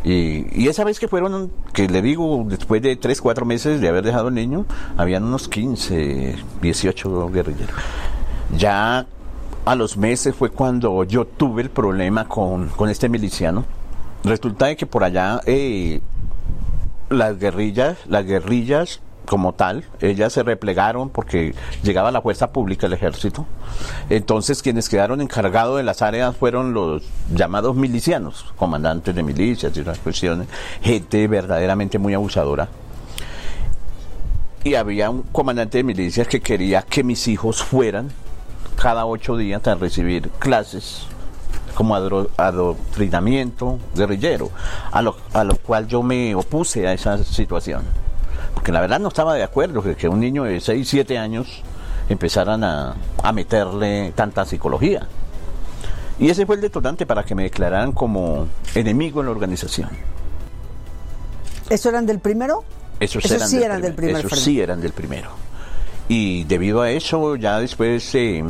Y, 0.06 0.68
esa 0.68 0.84
vez 0.84 1.00
que 1.00 1.08
fueron, 1.08 1.52
que 1.74 1.88
le 1.90 2.04
digo, 2.04 2.46
después 2.48 2.80
de 2.82 2.96
3, 2.96 3.20
4 3.22 3.44
meses 3.44 3.82
de 3.82 3.90
haber 3.90 4.04
dejado 4.04 4.28
el 4.28 4.36
niño, 4.36 4.66
habían 4.98 5.24
unos 5.24 5.50
15, 5.50 6.36
18 6.62 7.30
guerrilleros. 7.32 7.76
Ya 8.56 9.08
a 9.66 9.76
los 9.76 9.98
meses 9.98 10.36
fue 10.36 10.52
cuando 10.52 11.04
yo 11.06 11.26
tuve 11.26 11.64
el 11.64 11.72
problema 11.72 12.28
con, 12.28 12.70
con 12.70 12.90
este 12.90 13.10
miliciano. 13.10 13.66
Resulta 14.24 14.68
de 14.68 14.76
que 14.76 14.86
por 14.86 15.04
allá 15.04 15.42
eh, 15.48 16.02
las 17.10 17.40
guerrillas, 17.40 17.98
las 18.08 18.26
guerrillas 18.26 19.02
como 19.26 19.54
tal, 19.54 19.84
ellas 20.02 20.34
se 20.34 20.44
replegaron 20.44 21.10
porque 21.10 21.54
llegaba 21.84 22.12
la 22.12 22.22
fuerza 22.22 22.52
pública, 22.52 22.88
el 22.88 22.94
ejército. 22.94 23.46
Entonces 24.10 24.62
quienes 24.62 24.90
quedaron 24.90 25.22
encargados 25.22 25.78
de 25.78 25.84
las 25.84 26.02
áreas 26.02 26.36
fueron 26.36 26.74
los 26.74 27.04
llamados 27.34 27.76
milicianos, 27.76 28.54
comandantes 28.56 29.14
de 29.14 29.24
milicias 29.24 29.76
y 29.76 29.82
otras 29.82 30.00
cuestiones, 30.00 30.48
gente 30.82 31.28
verdaderamente 31.28 32.00
muy 32.00 32.14
abusadora. 32.14 32.70
Y 34.64 34.76
había 34.76 35.10
un 35.10 35.24
comandante 35.24 35.80
de 35.80 35.84
milicias 35.84 36.28
que 36.28 36.42
quería 36.42 36.82
que 36.82 37.04
mis 37.04 37.28
hijos 37.28 37.64
fueran 37.64 38.10
cada 38.82 39.06
ocho 39.06 39.38
días 39.38 39.66
a 39.68 39.76
recibir 39.76 40.30
clases 40.40 41.06
como 41.76 41.96
adoctrinamiento 41.96 43.80
guerrillero, 43.94 44.50
a 44.92 45.02
lo, 45.02 45.18
a 45.34 45.44
lo 45.44 45.56
cual 45.58 45.88
yo 45.88 46.02
me 46.02 46.34
opuse 46.34 46.88
a 46.88 46.94
esa 46.94 47.24
situación 47.24 47.84
porque 48.56 48.72
la 48.72 48.82
verdad 48.82 49.00
no 49.00 49.10
estaba 49.10 49.36
de 49.36 49.44
acuerdo 49.44 49.84
que, 49.84 49.96
que 49.96 50.10
un 50.10 50.20
niño 50.20 50.44
de 50.46 50.60
6, 50.60 50.88
7 50.90 51.18
años 51.20 51.62
empezaran 52.10 52.64
a, 52.64 52.96
a, 53.22 53.32
meterle 53.32 54.12
tanta 54.16 54.44
psicología. 54.46 55.08
Y 56.18 56.30
ese 56.30 56.46
fue 56.46 56.56
el 56.56 56.62
detonante 56.62 57.06
para 57.06 57.24
que 57.24 57.36
me 57.36 57.44
declararan 57.44 57.92
como 57.92 58.48
enemigo 58.74 59.20
en 59.20 59.26
la 59.28 59.32
organización. 59.32 59.90
¿Eso 61.70 61.90
eran 61.90 62.06
del 62.06 62.20
primero? 62.20 62.64
Esos, 63.00 63.26
esos 63.26 63.38
eran 63.38 63.50
sí 63.50 63.56
del 63.58 63.66
eran 63.66 63.82
del 63.82 63.94
primer- 63.94 64.14
primer 64.16 64.26
Esos 64.34 64.40
sí 64.40 64.62
eran 64.62 64.82
del 64.82 64.94
primero. 64.94 65.30
Y 66.08 66.44
debido 66.46 66.82
a 66.82 66.90
eso, 66.92 67.36
ya 67.36 67.60
después 67.60 68.14
eh, 68.16 68.44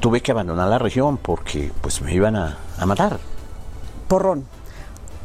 tuve 0.00 0.20
que 0.20 0.30
abandonar 0.32 0.68
la 0.68 0.78
región 0.78 1.16
porque 1.16 1.72
pues 1.80 2.00
me 2.02 2.12
iban 2.14 2.36
a, 2.36 2.58
a 2.78 2.86
matar. 2.86 3.18
Porrón. 4.08 4.44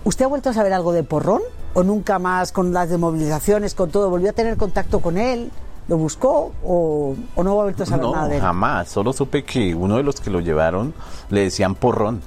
¿Usted 0.06 0.26
ha 0.26 0.28
vuelto 0.30 0.50
a 0.50 0.54
saber 0.54 0.72
algo 0.74 0.94
de 0.94 1.04
Porrón? 1.04 1.42
¿O 1.74 1.84
nunca 1.84 2.20
más 2.20 2.52
con 2.52 2.74
las 2.74 2.90
desmovilizaciones, 2.90 3.76
con 3.76 3.90
todo? 3.92 4.10
¿Volvió 4.10 4.30
a 4.32 4.34
tener 4.34 4.58
contacto 4.58 5.00
con 5.00 5.18
él? 5.18 5.52
¿Lo 5.88 5.98
buscó? 5.98 6.52
¿O, 6.64 7.16
o 7.36 7.44
no 7.44 7.52
ha 7.52 7.64
vuelto 7.64 7.84
a 7.84 7.86
saber 7.86 8.06
No, 8.06 8.14
nada 8.14 8.28
de 8.28 8.36
él? 8.36 8.42
jamás. 8.42 8.90
Solo 8.90 9.14
supe 9.14 9.44
que 9.44 9.74
uno 9.76 9.98
de 9.98 10.04
los 10.04 10.20
que 10.20 10.30
lo 10.30 10.40
llevaron 10.40 10.94
le 11.30 11.42
decían 11.42 11.76
porrón, 11.76 12.22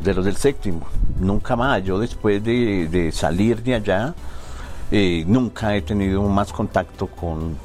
de 0.00 0.14
los 0.14 0.24
del 0.24 0.36
séptimo. 0.36 0.80
Nunca 1.18 1.56
más. 1.56 1.82
Yo 1.84 1.98
después 1.98 2.42
de, 2.42 2.88
de 2.88 3.12
salir 3.12 3.62
de 3.62 3.74
allá, 3.74 4.14
eh, 4.90 5.24
nunca 5.26 5.76
he 5.76 5.82
tenido 5.82 6.22
más 6.22 6.52
contacto 6.52 7.06
con, 7.06 7.56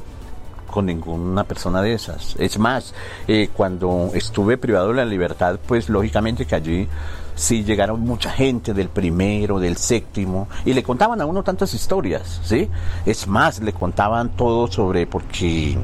con 0.76 0.88
ninguna 0.88 1.46
persona 1.46 1.82
de 1.82 1.94
esas. 1.94 2.36
Es 2.38 2.60
más, 2.60 2.94
eh, 3.30 3.50
cuando 3.54 4.12
estuve 4.14 4.58
privado 4.58 4.90
de 4.90 4.96
la 4.96 5.06
libertad, 5.06 5.58
pues 5.66 5.88
lógicamente 5.88 6.46
que 6.46 6.54
allí 6.54 6.88
sí 7.34 7.64
llegaron 7.64 8.02
mucha 8.02 8.30
gente 8.30 8.74
del 8.74 8.90
primero, 8.90 9.58
del 9.58 9.78
séptimo, 9.78 10.50
y 10.66 10.74
le 10.74 10.84
contaban 10.84 11.22
a 11.22 11.26
uno 11.26 11.44
tantas 11.44 11.74
historias, 11.74 12.42
¿sí? 12.44 12.68
Es 13.06 13.26
más, 13.26 13.62
le 13.62 13.72
contaban 13.72 14.36
todo 14.36 14.68
sobre, 14.68 15.08
porque, 15.08 15.78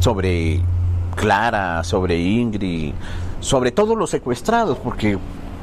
sobre 0.00 0.60
Clara, 1.16 1.82
sobre 1.82 2.16
Ingrid, 2.20 2.94
sobre 3.40 3.72
todos 3.72 3.98
los 3.98 4.10
secuestrados, 4.10 4.78
porque 4.78 5.18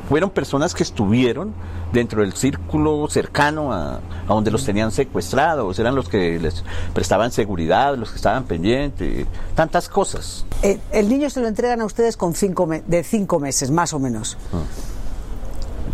fueron 0.10 0.32
personas 0.32 0.76
que 0.76 0.84
estuvieron 0.84 1.54
dentro 1.94 2.22
del 2.22 2.34
círculo 2.34 3.08
cercano 3.10 3.74
a, 3.74 3.96
a 3.96 4.28
donde 4.28 4.52
los 4.52 4.64
tenían 4.64 4.92
secuestrados, 4.92 5.80
eran 5.80 5.96
los 5.96 6.08
que 6.08 6.40
les 6.40 6.64
prestaban 6.94 7.32
seguridad, 7.32 7.96
los 7.98 8.12
que 8.12 8.18
estaban 8.18 8.44
pendientes, 8.46 9.26
tantas 9.56 9.90
cosas. 9.90 10.46
Eh, 10.62 10.80
el 10.92 11.10
niño 11.10 11.30
se 11.30 11.42
lo 11.42 11.48
entregan 11.48 11.82
a 11.82 11.86
ustedes 11.86 12.16
con 12.18 12.34
cinco 12.36 12.66
me- 12.68 12.82
de 12.86 13.04
cinco 13.04 13.40
meses, 13.40 13.72
más 13.72 13.94
o 13.94 14.00
menos. 14.00 14.38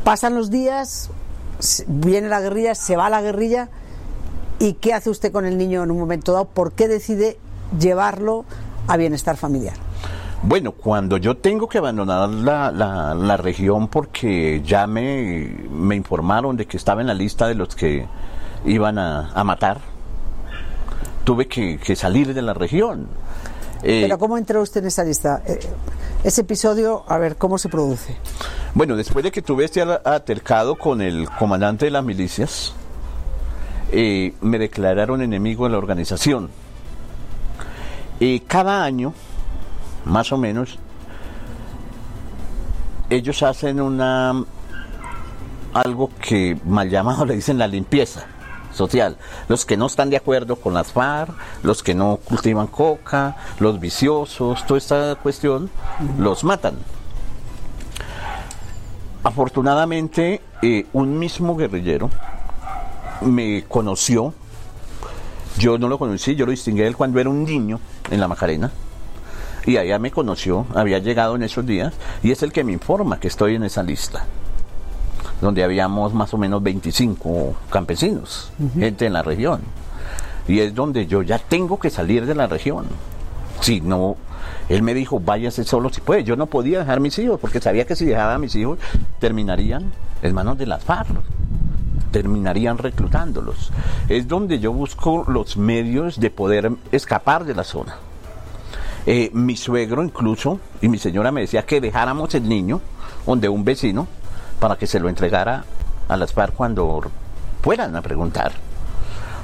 Pasan 0.03 0.35
los 0.35 0.49
días, 0.51 1.09
viene 1.87 2.27
la 2.29 2.41
guerrilla, 2.41 2.75
se 2.75 2.95
va 2.95 3.09
la 3.09 3.21
guerrilla. 3.21 3.69
¿Y 4.59 4.73
qué 4.73 4.93
hace 4.93 5.09
usted 5.09 5.31
con 5.31 5.45
el 5.45 5.57
niño 5.57 5.83
en 5.83 5.91
un 5.91 5.97
momento 5.99 6.31
dado? 6.31 6.45
¿Por 6.45 6.71
qué 6.73 6.87
decide 6.87 7.37
llevarlo 7.79 8.45
a 8.87 8.97
bienestar 8.97 9.35
familiar? 9.37 9.75
Bueno, 10.43 10.71
cuando 10.73 11.17
yo 11.17 11.37
tengo 11.37 11.67
que 11.67 11.79
abandonar 11.79 12.29
la, 12.29 12.71
la- 12.71 13.15
la 13.15 13.37
región 13.37 13.87
porque 13.87 14.61
ya 14.63 14.85
me, 14.85 15.47
me 15.71 15.95
informaron 15.95 16.55
de 16.55 16.65
que 16.67 16.77
estaba 16.77 17.01
en 17.01 17.07
la 17.07 17.13
lista 17.15 17.47
de 17.47 17.55
los 17.55 17.75
que 17.75 18.05
iban 18.65 18.99
a, 18.99 19.31
a 19.31 19.43
matar, 19.43 19.79
tuve 21.23 21.47
que, 21.47 21.77
que 21.79 21.95
salir 21.95 22.33
de 22.33 22.41
la 22.43 22.53
región. 22.53 23.07
Eh, 23.81 24.01
Pero 24.03 24.19
¿cómo 24.19 24.37
entró 24.37 24.61
usted 24.61 24.81
en 24.81 24.87
esa 24.87 25.03
lista? 25.03 25.41
Eh, 25.47 25.59
ese 26.23 26.41
episodio, 26.41 27.03
a 27.07 27.17
ver, 27.17 27.37
¿cómo 27.37 27.57
se 27.57 27.69
produce? 27.69 28.15
Bueno, 28.75 28.95
después 28.95 29.23
de 29.23 29.31
que 29.31 29.41
tuve 29.41 29.65
este 29.65 29.81
altercado 29.81 30.75
con 30.75 31.01
el 31.01 31.27
comandante 31.39 31.85
de 31.85 31.91
las 31.91 32.03
milicias, 32.03 32.73
eh, 33.91 34.33
me 34.41 34.59
declararon 34.59 35.21
enemigo 35.23 35.65
de 35.65 35.71
la 35.71 35.77
organización. 35.77 36.49
Cada 38.47 38.83
año, 38.83 39.13
más 40.05 40.31
o 40.31 40.37
menos, 40.37 40.77
ellos 43.09 43.43
hacen 43.43 43.81
una 43.81 44.33
algo 45.73 46.09
que 46.21 46.57
mal 46.65 46.89
llamado 46.89 47.25
le 47.27 47.35
dicen 47.35 47.57
la 47.57 47.67
limpieza 47.67 48.25
social. 48.71 49.17
Los 49.47 49.65
que 49.65 49.77
no 49.77 49.87
están 49.87 50.09
de 50.09 50.17
acuerdo 50.17 50.55
con 50.57 50.73
las 50.73 50.91
FARC, 50.91 51.33
los 51.63 51.81
que 51.83 51.95
no 51.95 52.17
cultivan 52.17 52.67
coca, 52.67 53.37
los 53.59 53.79
viciosos, 53.79 54.65
toda 54.65 54.77
esta 54.77 55.15
cuestión, 55.15 55.69
los 56.19 56.43
matan. 56.43 56.75
Afortunadamente, 59.23 60.41
eh, 60.61 60.85
un 60.93 61.17
mismo 61.17 61.55
guerrillero 61.55 62.09
me 63.21 63.63
conoció. 63.63 64.33
Yo 65.57 65.77
no 65.77 65.87
lo 65.87 65.97
conocí, 65.97 66.35
yo 66.35 66.45
lo 66.45 66.51
distinguí 66.51 66.81
de 66.81 66.87
él 66.87 66.97
cuando 66.97 67.19
era 67.19 67.29
un 67.29 67.43
niño 67.45 67.79
en 68.11 68.19
la 68.19 68.27
Macarena. 68.27 68.71
Y 69.65 69.77
allá 69.77 69.99
me 69.99 70.11
conoció, 70.11 70.65
había 70.75 70.99
llegado 70.99 71.35
en 71.35 71.43
esos 71.43 71.65
días, 71.65 71.93
y 72.23 72.31
es 72.31 72.43
el 72.43 72.51
que 72.51 72.63
me 72.63 72.73
informa 72.73 73.19
que 73.19 73.27
estoy 73.27 73.55
en 73.55 73.63
esa 73.63 73.83
lista, 73.83 74.25
donde 75.41 75.63
habíamos 75.63 76.13
más 76.13 76.33
o 76.33 76.37
menos 76.37 76.61
25 76.61 77.55
campesinos, 77.69 78.51
gente 78.77 79.05
en 79.05 79.13
la 79.13 79.23
región. 79.23 79.61
Y 80.47 80.59
es 80.59 80.75
donde 80.75 81.07
yo 81.07 81.23
ya 81.23 81.39
tengo 81.39 81.79
que 81.79 81.89
salir 81.89 82.25
de 82.25 82.35
la 82.35 82.45
región. 82.45 82.85
Si 83.61 83.81
no, 83.81 84.17
él 84.69 84.83
me 84.83 84.93
dijo, 84.93 85.19
váyase 85.19 85.63
solo 85.63 85.89
si 85.89 86.01
puede. 86.01 86.23
Yo 86.23 86.35
no 86.35 86.45
podía 86.45 86.79
dejar 86.79 86.99
mis 86.99 87.17
hijos, 87.17 87.39
porque 87.39 87.59
sabía 87.59 87.85
que 87.85 87.95
si 87.95 88.05
dejaba 88.05 88.35
a 88.35 88.39
mis 88.39 88.55
hijos, 88.55 88.77
terminarían 89.19 89.91
en 90.21 90.33
manos 90.33 90.57
de 90.57 90.67
las 90.67 90.83
FARC 90.83 91.07
terminarían 92.15 92.77
reclutándolos. 92.77 93.73
Es 94.07 94.25
donde 94.29 94.59
yo 94.59 94.71
busco 94.71 95.25
los 95.27 95.57
medios 95.57 96.17
de 96.17 96.29
poder 96.29 96.71
escapar 96.93 97.43
de 97.43 97.53
la 97.53 97.65
zona. 97.65 97.97
Eh, 99.07 99.29
mi 99.33 99.55
suegro 99.55 100.03
incluso 100.03 100.59
y 100.81 100.89
mi 100.89 100.97
señora 100.97 101.31
me 101.31 101.41
decía 101.41 101.63
que 101.63 101.79
dejáramos 101.79 102.33
el 102.33 102.49
niño 102.49 102.81
donde 103.25 103.47
un 103.47 103.63
vecino 103.63 104.07
para 104.59 104.77
que 104.77 104.87
se 104.87 104.99
lo 104.99 105.09
entregara 105.09 105.63
a 106.07 106.17
las 106.17 106.33
FARC 106.33 106.55
cuando 106.55 107.01
fueran 107.61 107.95
a 107.95 108.01
preguntar. 108.01 108.53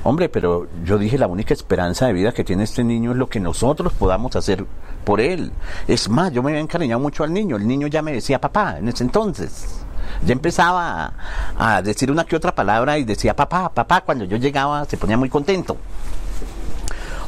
Hombre, 0.04 0.30
pero 0.30 0.68
yo 0.84 0.98
dije 0.98 1.18
la 1.20 1.28
única 1.28 1.54
esperanza 1.54 2.08
de 2.08 2.14
vida 2.14 2.32
que 2.32 2.44
tiene 2.44 2.64
este 2.64 2.84
niño 2.84 3.12
es 3.12 3.18
lo 3.18 3.30
que 3.30 3.40
nosotros 3.40 3.94
podamos 3.94 4.36
hacer 4.36 4.66
por 5.04 5.22
él. 5.22 5.52
Es 5.88 6.10
más, 6.10 6.32
yo 6.32 6.42
me 6.42 6.52
había 6.52 6.62
encariñado 6.62 7.00
mucho 7.00 7.24
al 7.24 7.32
niño. 7.32 7.56
El 7.58 7.68
niño 7.68 7.86
ya 7.86 8.02
me 8.02 8.14
decía 8.14 8.42
papá 8.42 8.80
en 8.80 8.88
ese 8.88 9.04
entonces. 9.04 9.84
Ya 10.26 10.34
empezaba 10.34 11.14
a, 11.58 11.76
a 11.76 11.82
decir 11.84 12.10
una 12.10 12.26
que 12.26 12.36
otra 12.36 12.56
palabra 12.56 12.98
y 12.98 13.04
decía 13.04 13.36
papá, 13.36 13.70
papá. 13.70 14.02
Cuando 14.02 14.26
yo 14.26 14.38
llegaba 14.38 14.86
se 14.86 14.98
ponía 14.98 15.18
muy 15.18 15.30
contento. 15.30 15.78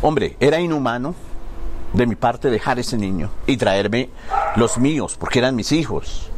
Hombre, 0.01 0.35
era 0.39 0.59
inhumano 0.59 1.13
de 1.93 2.05
mi 2.07 2.15
parte 2.15 2.49
dejar 2.49 2.79
ese 2.79 2.97
niño 2.97 3.29
y 3.47 3.57
traerme 3.57 4.09
los 4.55 4.77
míos, 4.77 5.15
porque 5.19 5.39
eran 5.39 5.55
mis 5.55 5.71
hijos. 5.71 6.29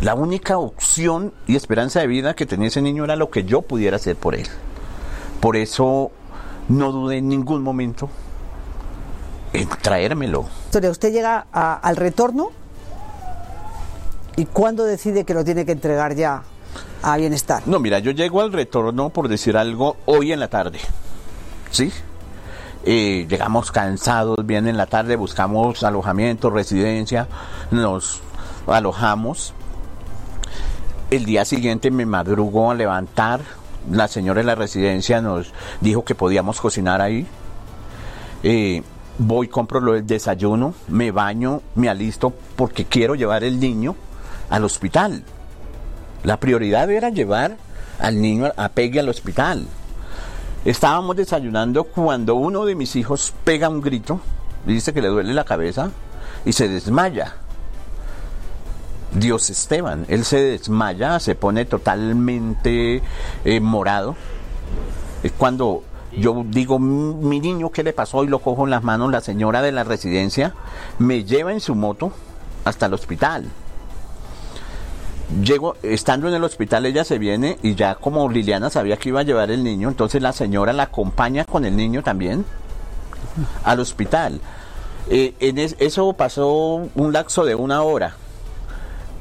La 0.00 0.14
única 0.14 0.58
opción 0.58 1.32
y 1.46 1.54
esperanza 1.56 2.00
de 2.00 2.06
vida 2.06 2.34
que 2.34 2.46
tenía 2.46 2.68
ese 2.68 2.82
niño 2.82 3.04
era 3.04 3.14
lo 3.16 3.30
que 3.30 3.44
yo 3.44 3.62
pudiera 3.62 3.96
hacer 3.96 4.16
por 4.16 4.34
él. 4.34 4.46
Por 5.40 5.56
eso 5.56 6.10
no 6.68 6.92
dudé 6.92 7.18
en 7.18 7.28
ningún 7.28 7.62
momento 7.62 8.08
en 9.52 9.68
traérmelo. 9.68 10.46
Usted 10.74 11.12
llega 11.12 11.46
a- 11.52 11.74
al 11.74 11.96
retorno 11.96 12.50
y 14.36 14.46
cuándo 14.46 14.84
decide 14.84 15.24
que 15.24 15.34
lo 15.34 15.44
tiene 15.44 15.64
que 15.66 15.72
entregar 15.72 16.14
ya 16.14 16.42
a 17.02 17.16
bienestar. 17.16 17.62
No, 17.66 17.78
mira, 17.78 17.98
yo 17.98 18.12
llego 18.12 18.40
al 18.40 18.52
retorno, 18.52 19.10
por 19.10 19.28
decir 19.28 19.56
algo, 19.56 19.96
hoy 20.06 20.32
en 20.32 20.40
la 20.40 20.48
tarde. 20.48 20.78
¿Sí? 21.70 21.92
Llegamos 22.84 23.70
cansados, 23.70 24.44
bien 24.44 24.66
en 24.66 24.76
la 24.76 24.86
tarde, 24.86 25.14
buscamos 25.16 25.84
alojamiento, 25.84 26.50
residencia, 26.50 27.28
nos 27.70 28.20
alojamos. 28.66 29.54
El 31.10 31.24
día 31.24 31.44
siguiente 31.44 31.90
me 31.90 32.06
madrugó 32.06 32.70
a 32.70 32.74
levantar. 32.74 33.40
La 33.90 34.08
señora 34.08 34.40
de 34.40 34.46
la 34.46 34.54
residencia 34.54 35.20
nos 35.20 35.52
dijo 35.80 36.04
que 36.04 36.14
podíamos 36.14 36.60
cocinar 36.60 37.00
ahí. 37.00 37.26
Eh, 38.42 38.82
voy, 39.18 39.48
compro 39.48 39.80
lo 39.80 39.92
del 39.92 40.06
desayuno, 40.06 40.74
me 40.88 41.10
baño, 41.10 41.62
me 41.74 41.88
alisto 41.88 42.32
porque 42.56 42.84
quiero 42.84 43.14
llevar 43.14 43.44
el 43.44 43.60
niño 43.60 43.94
al 44.50 44.64
hospital. 44.64 45.22
La 46.24 46.38
prioridad 46.38 46.90
era 46.90 47.10
llevar 47.10 47.56
al 47.98 48.20
niño 48.20 48.50
a 48.56 48.68
Peggy 48.68 48.98
al 48.98 49.08
hospital. 49.08 49.66
Estábamos 50.64 51.16
desayunando 51.16 51.84
cuando 51.84 52.36
uno 52.36 52.64
de 52.64 52.76
mis 52.76 52.94
hijos 52.94 53.34
pega 53.44 53.68
un 53.68 53.80
grito, 53.80 54.20
dice 54.64 54.92
que 54.92 55.02
le 55.02 55.08
duele 55.08 55.34
la 55.34 55.44
cabeza 55.44 55.90
y 56.44 56.52
se 56.52 56.68
desmaya. 56.68 57.34
Dios 59.12 59.50
Esteban, 59.50 60.06
él 60.08 60.24
se 60.24 60.40
desmaya, 60.40 61.18
se 61.20 61.34
pone 61.34 61.64
totalmente 61.64 63.02
eh, 63.44 63.60
morado. 63.60 64.14
Es 65.22 65.32
cuando 65.32 65.82
yo 66.16 66.44
digo, 66.46 66.78
"Mm, 66.78 67.28
mi 67.28 67.40
niño, 67.40 67.70
¿qué 67.70 67.82
le 67.82 67.92
pasó? 67.92 68.22
Y 68.22 68.28
lo 68.28 68.38
cojo 68.38 68.64
en 68.64 68.70
las 68.70 68.82
manos, 68.84 69.10
la 69.10 69.20
señora 69.20 69.62
de 69.62 69.72
la 69.72 69.84
residencia 69.84 70.54
me 70.98 71.24
lleva 71.24 71.52
en 71.52 71.60
su 71.60 71.74
moto 71.74 72.12
hasta 72.64 72.86
el 72.86 72.94
hospital. 72.94 73.46
Llego, 75.42 75.76
estando 75.82 76.28
en 76.28 76.34
el 76.34 76.44
hospital, 76.44 76.84
ella 76.84 77.04
se 77.04 77.18
viene 77.18 77.56
y 77.62 77.74
ya 77.74 77.94
como 77.94 78.28
Liliana 78.28 78.68
sabía 78.68 78.98
que 78.98 79.08
iba 79.08 79.20
a 79.20 79.24
llevar 79.24 79.50
el 79.50 79.64
niño, 79.64 79.88
entonces 79.88 80.20
la 80.20 80.32
señora 80.32 80.72
la 80.74 80.84
acompaña 80.84 81.44
con 81.46 81.64
el 81.64 81.74
niño 81.74 82.02
también 82.02 82.44
al 83.64 83.80
hospital. 83.80 84.40
Eh, 85.08 85.34
en 85.40 85.58
es- 85.58 85.76
eso 85.78 86.12
pasó 86.12 86.86
un 86.94 87.12
lapso 87.12 87.44
de 87.46 87.54
una 87.54 87.82
hora. 87.82 88.14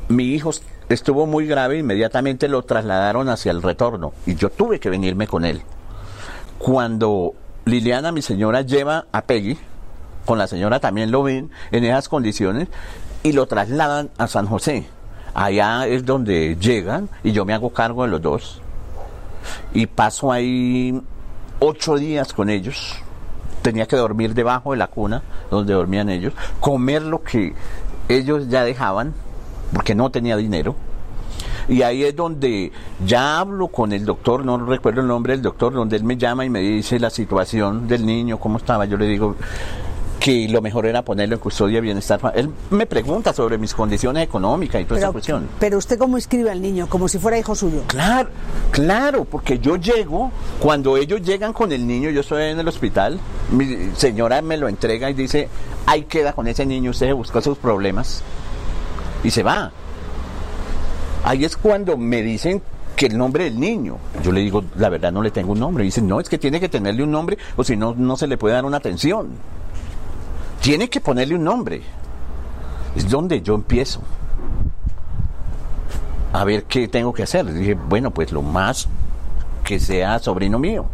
Mi 0.10 0.26
hijo 0.26 0.50
est- 0.50 0.64
estuvo 0.90 1.26
muy 1.28 1.48
grave, 1.48 1.78
inmediatamente 1.78 2.50
lo 2.50 2.62
trasladaron 2.64 3.30
hacia 3.30 3.52
el 3.52 3.62
retorno 3.62 4.12
y 4.26 4.36
yo 4.36 4.50
tuve 4.50 4.82
que 4.82 4.90
venirme 4.90 5.28
con 5.28 5.46
él. 5.46 5.62
Cuando 6.58 7.34
Liliana, 7.64 8.12
mi 8.12 8.22
señora, 8.22 8.62
lleva 8.64 9.06
a 9.14 9.22
Peggy, 9.22 9.58
con 10.26 10.38
la 10.38 10.48
señora 10.48 10.80
también 10.82 11.10
lo 11.10 11.24
ven 11.24 11.52
en 11.72 11.86
esas 11.86 12.10
condiciones 12.10 12.68
y 13.24 13.32
lo 13.32 13.46
trasladan 13.48 14.10
a 14.18 14.28
San 14.28 14.46
José. 14.46 14.88
Allá 15.34 15.88
es 15.88 16.06
donde 16.06 16.58
llegan 16.58 17.10
y 17.24 17.32
yo 17.32 17.46
me 17.46 17.54
hago 17.54 17.70
cargo 17.70 18.04
de 18.04 18.10
los 18.10 18.22
dos. 18.22 18.62
Y 19.74 19.86
paso 19.88 20.32
ahí 20.32 21.02
ocho 21.60 21.96
días 21.96 22.34
con 22.34 22.50
ellos. 22.50 22.96
Tenía 23.62 23.86
que 23.86 23.96
dormir 23.96 24.34
debajo 24.34 24.72
de 24.72 24.78
la 24.78 24.88
cuna 24.88 25.22
donde 25.50 25.74
dormían 25.74 26.10
ellos, 26.10 26.34
comer 26.60 27.04
lo 27.04 27.22
que 27.22 27.54
ellos 28.10 28.50
ya 28.50 28.64
dejaban, 28.64 29.14
porque 29.74 29.94
no 29.96 30.10
tenía 30.10 30.36
dinero. 30.36 30.76
Y 31.68 31.84
ahí 31.84 32.04
es 32.04 32.16
donde 32.16 32.72
ya 33.06 33.40
hablo 33.40 33.68
con 33.68 33.94
el 33.94 34.04
doctor, 34.04 34.44
no 34.44 34.58
recuerdo 34.58 35.02
el 35.02 35.08
nombre 35.08 35.34
del 35.34 35.44
doctor, 35.44 35.74
donde 35.74 35.96
él 35.96 36.04
me 36.04 36.18
llama 36.18 36.44
y 36.44 36.50
me 36.50 36.60
dice 36.60 37.00
la 37.00 37.10
situación 37.10 37.88
del 37.88 38.06
niño, 38.06 38.40
cómo 38.40 38.58
estaba. 38.58 38.86
Yo 38.86 38.98
le 38.98 39.08
digo 39.08 39.36
que 40.22 40.48
lo 40.48 40.62
mejor 40.62 40.86
era 40.86 41.02
ponerlo 41.02 41.34
en 41.34 41.42
custodia 41.42 41.78
de 41.78 41.82
bienestar. 41.82 42.20
Él 42.36 42.48
me 42.70 42.86
pregunta 42.86 43.34
sobre 43.34 43.58
mis 43.58 43.74
condiciones 43.74 44.24
económicas 44.24 44.80
y 44.80 44.86
toda 44.86 45.00
esa 45.00 45.12
cuestión. 45.12 45.50
pero 45.60 45.80
usted 45.80 45.98
cómo 45.98 46.16
inscribe 46.16 46.52
al 46.52 46.62
niño, 46.62 46.86
como 46.88 47.08
si 47.08 47.18
fuera 47.18 47.40
hijo 47.40 47.56
suyo. 47.56 47.82
Claro, 47.88 48.30
claro, 48.70 49.26
porque 49.26 49.58
yo 49.58 49.78
llego, 49.78 50.32
cuando 50.60 50.96
ellos 50.96 51.24
llegan 51.24 51.54
con 51.54 51.72
el 51.72 51.88
niño, 51.88 52.12
yo 52.12 52.22
estoy 52.22 52.44
en 52.44 52.60
el 52.60 52.68
hospital, 52.68 53.20
mi 53.50 53.90
señora 53.96 54.44
me 54.44 54.58
lo 54.58 54.70
entrega 54.70 55.10
y 55.10 55.16
dice, 55.16 55.50
ahí 55.88 56.04
queda 56.04 56.34
con 56.34 56.48
ese 56.48 56.68
niño, 56.68 56.92
usted 56.92 57.12
buscó 57.16 57.42
sus 57.42 57.58
problemas 57.58 58.22
y 59.24 59.32
se 59.32 59.42
va. 59.42 59.72
Ahí 61.24 61.46
es 61.46 61.58
cuando 61.58 61.98
me 61.98 62.22
dicen 62.22 62.62
que 62.96 63.08
el 63.08 63.18
nombre 63.18 63.46
del 63.46 63.60
niño. 63.60 63.98
Yo 64.22 64.32
le 64.32 64.42
digo, 64.42 64.64
la 64.76 64.90
verdad 64.90 65.12
no 65.12 65.24
le 65.24 65.32
tengo 65.32 65.54
un 65.54 65.60
nombre. 65.60 65.84
Y 65.84 65.88
dicen, 65.88 66.08
no, 66.08 66.20
es 66.20 66.30
que 66.30 66.38
tiene 66.38 66.60
que 66.60 66.70
tenerle 66.70 67.02
un 67.02 67.10
nombre 67.10 67.40
o 67.56 67.64
si 67.64 67.76
no, 67.76 67.96
no 67.98 68.16
se 68.18 68.28
le 68.28 68.38
puede 68.38 68.54
dar 68.54 68.66
una 68.66 68.78
atención. 68.78 69.30
Tiene 70.62 70.90
que 70.90 71.02
ponerle 71.02 71.36
un 71.36 71.44
nombre. 71.44 71.82
Es 72.96 73.10
donde 73.10 73.42
yo 73.42 73.56
empiezo 73.56 74.02
a 76.34 76.44
ver 76.44 76.66
qué 76.66 76.88
tengo 76.88 77.14
que 77.14 77.24
hacer. 77.24 77.52
Dije, 77.52 77.74
bueno, 77.74 78.12
pues 78.12 78.32
lo 78.32 78.42
más 78.42 78.88
que 79.64 79.80
sea 79.80 80.20
sobrino 80.20 80.60
mío. 80.60 80.86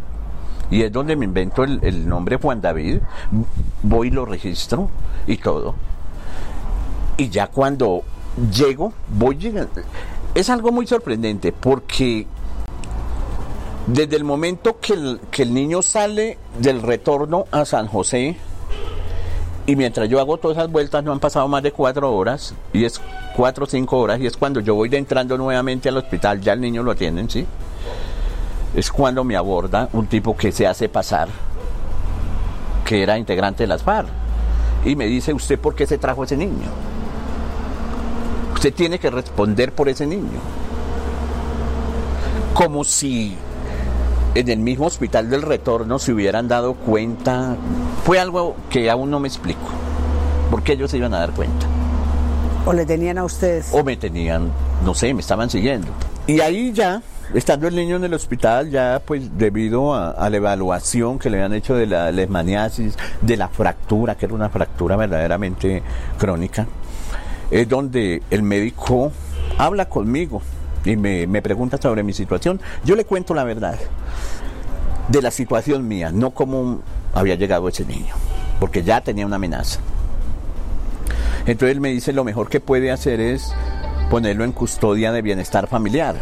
Y 0.70 0.82
es 0.82 0.92
donde 0.92 1.16
me 1.16 1.24
invento 1.24 1.64
el, 1.64 1.80
el 1.82 2.08
nombre 2.08 2.36
Juan 2.36 2.60
David, 2.60 2.98
voy 3.82 4.08
y 4.08 4.10
lo 4.10 4.26
registro 4.26 4.90
y 5.26 5.38
todo. 5.38 5.74
Y 7.16 7.30
ya 7.30 7.46
cuando 7.48 8.02
llego, 8.52 8.92
voy 9.08 9.36
llegando. 9.36 9.80
Es 10.34 10.50
algo 10.50 10.70
muy 10.70 10.86
sorprendente 10.86 11.52
porque 11.52 12.26
desde 13.86 14.16
el 14.16 14.24
momento 14.24 14.78
que 14.80 14.92
el, 14.92 15.20
que 15.30 15.42
el 15.42 15.54
niño 15.54 15.80
sale 15.80 16.38
del 16.58 16.82
retorno 16.82 17.46
a 17.50 17.64
San 17.64 17.86
José, 17.86 18.36
y 19.68 19.76
mientras 19.76 20.08
yo 20.08 20.18
hago 20.18 20.38
todas 20.38 20.56
esas 20.56 20.72
vueltas 20.72 21.04
no 21.04 21.12
han 21.12 21.20
pasado 21.20 21.46
más 21.46 21.62
de 21.62 21.72
cuatro 21.72 22.10
horas, 22.16 22.54
y 22.72 22.86
es 22.86 22.98
cuatro 23.36 23.64
o 23.64 23.68
cinco 23.68 23.98
horas, 23.98 24.18
y 24.18 24.26
es 24.26 24.34
cuando 24.34 24.60
yo 24.60 24.74
voy 24.74 24.88
entrando 24.96 25.36
nuevamente 25.36 25.90
al 25.90 25.98
hospital, 25.98 26.40
ya 26.40 26.54
el 26.54 26.62
niño 26.62 26.82
lo 26.82 26.92
atienden, 26.92 27.28
¿sí? 27.28 27.46
Es 28.74 28.90
cuando 28.90 29.24
me 29.24 29.36
aborda 29.36 29.90
un 29.92 30.06
tipo 30.06 30.34
que 30.34 30.52
se 30.52 30.66
hace 30.66 30.88
pasar, 30.88 31.28
que 32.86 33.02
era 33.02 33.18
integrante 33.18 33.64
de 33.64 33.66
las 33.66 33.82
FARC, 33.82 34.08
y 34.86 34.96
me 34.96 35.04
dice, 35.04 35.34
¿usted 35.34 35.58
por 35.58 35.74
qué 35.74 35.86
se 35.86 35.98
trajo 35.98 36.24
ese 36.24 36.38
niño? 36.38 36.70
Usted 38.54 38.72
tiene 38.72 38.98
que 38.98 39.10
responder 39.10 39.72
por 39.72 39.90
ese 39.90 40.06
niño. 40.06 40.40
Como 42.54 42.84
si 42.84 43.36
en 44.34 44.48
el 44.48 44.58
mismo 44.58 44.86
hospital 44.86 45.30
del 45.30 45.42
retorno 45.42 45.98
se 45.98 46.12
hubieran 46.12 46.48
dado 46.48 46.74
cuenta. 46.74 47.56
Fue 48.04 48.20
algo 48.20 48.56
que 48.70 48.90
aún 48.90 49.10
no 49.10 49.20
me 49.20 49.28
explico. 49.28 49.68
¿Por 50.50 50.62
qué 50.62 50.72
ellos 50.72 50.90
se 50.90 50.98
iban 50.98 51.14
a 51.14 51.20
dar 51.20 51.32
cuenta? 51.32 51.66
O 52.64 52.72
le 52.72 52.84
tenían 52.84 53.18
a 53.18 53.24
usted. 53.24 53.64
O 53.72 53.82
me 53.82 53.96
tenían, 53.96 54.50
no 54.84 54.94
sé, 54.94 55.12
me 55.14 55.20
estaban 55.20 55.50
siguiendo. 55.50 55.88
Y 56.26 56.40
ahí 56.40 56.72
ya, 56.72 57.02
estando 57.34 57.68
el 57.68 57.74
niño 57.74 57.96
en 57.96 58.04
el 58.04 58.14
hospital, 58.14 58.70
ya 58.70 59.00
pues 59.04 59.38
debido 59.38 59.94
a, 59.94 60.10
a 60.10 60.28
la 60.30 60.36
evaluación 60.36 61.18
que 61.18 61.30
le 61.30 61.38
habían 61.38 61.54
hecho 61.54 61.74
de 61.74 61.86
la 61.86 62.12
lesmaniasis, 62.12 62.96
de 63.22 63.36
la 63.36 63.48
fractura, 63.48 64.16
que 64.16 64.26
era 64.26 64.34
una 64.34 64.50
fractura 64.50 64.96
verdaderamente 64.96 65.82
crónica, 66.18 66.66
es 67.50 67.68
donde 67.68 68.22
el 68.30 68.42
médico 68.42 69.10
habla 69.56 69.88
conmigo 69.88 70.42
y 70.84 70.96
me, 70.96 71.26
me 71.26 71.42
pregunta 71.42 71.78
sobre 71.80 72.02
mi 72.02 72.12
situación. 72.12 72.60
Yo 72.84 72.96
le 72.96 73.04
cuento 73.04 73.34
la 73.34 73.44
verdad 73.44 73.78
de 75.08 75.22
la 75.22 75.30
situación 75.30 75.88
mía, 75.88 76.10
no 76.12 76.30
cómo 76.30 76.80
había 77.14 77.34
llegado 77.34 77.68
ese 77.68 77.84
niño, 77.84 78.14
porque 78.60 78.82
ya 78.82 79.00
tenía 79.00 79.26
una 79.26 79.36
amenaza. 79.36 79.80
Entonces 81.46 81.74
él 81.74 81.80
me 81.80 81.88
dice 81.90 82.12
lo 82.12 82.24
mejor 82.24 82.48
que 82.48 82.60
puede 82.60 82.90
hacer 82.90 83.20
es 83.20 83.54
ponerlo 84.10 84.44
en 84.44 84.52
custodia 84.52 85.12
de 85.12 85.22
bienestar 85.22 85.66
familiar. 85.66 86.16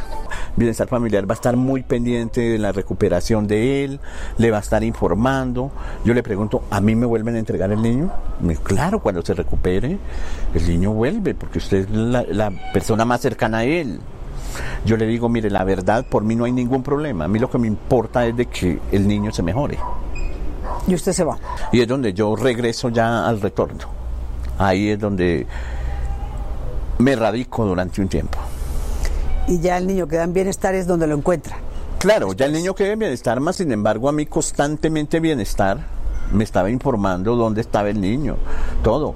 Bienestar 0.56 0.88
familiar 0.88 1.28
va 1.28 1.34
a 1.34 1.34
estar 1.34 1.56
muy 1.56 1.82
pendiente 1.82 2.40
de 2.40 2.58
la 2.58 2.72
recuperación 2.72 3.46
de 3.46 3.84
él, 3.84 4.00
le 4.38 4.50
va 4.50 4.58
a 4.58 4.60
estar 4.60 4.82
informando. 4.84 5.70
Yo 6.04 6.14
le 6.14 6.22
pregunto, 6.22 6.62
¿a 6.70 6.80
mí 6.80 6.94
me 6.94 7.06
vuelven 7.06 7.34
a 7.34 7.38
entregar 7.38 7.70
el 7.72 7.82
niño? 7.82 8.10
Me 8.40 8.56
claro, 8.56 9.00
cuando 9.00 9.22
se 9.22 9.34
recupere, 9.34 9.98
el 10.54 10.68
niño 10.68 10.92
vuelve, 10.92 11.34
porque 11.34 11.58
usted 11.58 11.78
es 11.78 11.90
la 11.90 12.50
persona 12.72 13.04
más 13.04 13.20
cercana 13.20 13.58
a 13.58 13.64
él. 13.64 14.00
Yo 14.84 14.96
le 14.96 15.06
digo, 15.06 15.28
mire, 15.28 15.50
la 15.50 15.64
verdad, 15.64 16.06
por 16.08 16.22
mí 16.24 16.34
no 16.34 16.44
hay 16.44 16.52
ningún 16.52 16.82
problema. 16.82 17.24
A 17.24 17.28
mí 17.28 17.38
lo 17.38 17.50
que 17.50 17.58
me 17.58 17.66
importa 17.66 18.26
es 18.26 18.36
de 18.36 18.46
que 18.46 18.78
el 18.92 19.06
niño 19.06 19.32
se 19.32 19.42
mejore. 19.42 19.78
Y 20.86 20.94
usted 20.94 21.12
se 21.12 21.24
va. 21.24 21.38
Y 21.72 21.80
es 21.80 21.88
donde 21.88 22.12
yo 22.12 22.36
regreso 22.36 22.88
ya 22.88 23.26
al 23.26 23.40
retorno. 23.40 23.84
Ahí 24.58 24.90
es 24.90 24.98
donde 24.98 25.46
me 26.98 27.16
radico 27.16 27.64
durante 27.64 28.00
un 28.00 28.08
tiempo. 28.08 28.38
Y 29.48 29.60
ya 29.60 29.76
el 29.76 29.86
niño 29.86 30.06
queda 30.08 30.24
en 30.24 30.32
bienestar 30.32 30.74
es 30.74 30.86
donde 30.86 31.06
lo 31.06 31.14
encuentra. 31.14 31.56
Claro, 31.98 32.32
ya 32.32 32.46
el 32.46 32.52
niño 32.52 32.74
queda 32.74 32.92
en 32.92 32.98
bienestar, 32.98 33.40
más 33.40 33.56
sin 33.56 33.72
embargo 33.72 34.08
a 34.08 34.12
mí 34.12 34.26
constantemente 34.26 35.18
bienestar 35.18 35.78
me 36.32 36.44
estaba 36.44 36.70
informando 36.70 37.36
dónde 37.36 37.60
estaba 37.60 37.88
el 37.88 38.00
niño, 38.00 38.36
todo. 38.82 39.14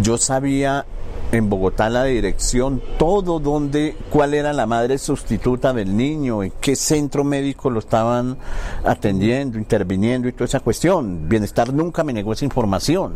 Yo 0.00 0.18
sabía 0.18 0.84
en 1.32 1.48
Bogotá 1.48 1.88
la 1.88 2.04
dirección, 2.04 2.82
todo 2.98 3.38
donde, 3.38 3.96
cuál 4.10 4.34
era 4.34 4.52
la 4.52 4.66
madre 4.66 4.98
sustituta 4.98 5.72
del 5.72 5.96
niño, 5.96 6.42
en 6.42 6.52
qué 6.60 6.74
centro 6.74 7.22
médico 7.22 7.70
lo 7.70 7.78
estaban 7.78 8.36
atendiendo, 8.84 9.58
interviniendo 9.58 10.28
y 10.28 10.32
toda 10.32 10.46
esa 10.46 10.60
cuestión. 10.60 11.28
Bienestar 11.28 11.72
nunca 11.72 12.02
me 12.02 12.12
negó 12.12 12.32
esa 12.32 12.44
información. 12.44 13.12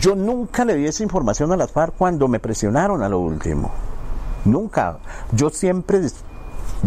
Yo 0.00 0.14
nunca 0.14 0.64
le 0.64 0.76
di 0.76 0.86
esa 0.86 1.02
información 1.02 1.50
a 1.52 1.56
las 1.56 1.72
FARC 1.72 1.94
cuando 1.96 2.28
me 2.28 2.40
presionaron 2.40 3.02
a 3.02 3.08
lo 3.08 3.20
último. 3.20 3.70
Nunca. 4.44 4.98
Yo 5.32 5.50
siempre, 5.50 6.00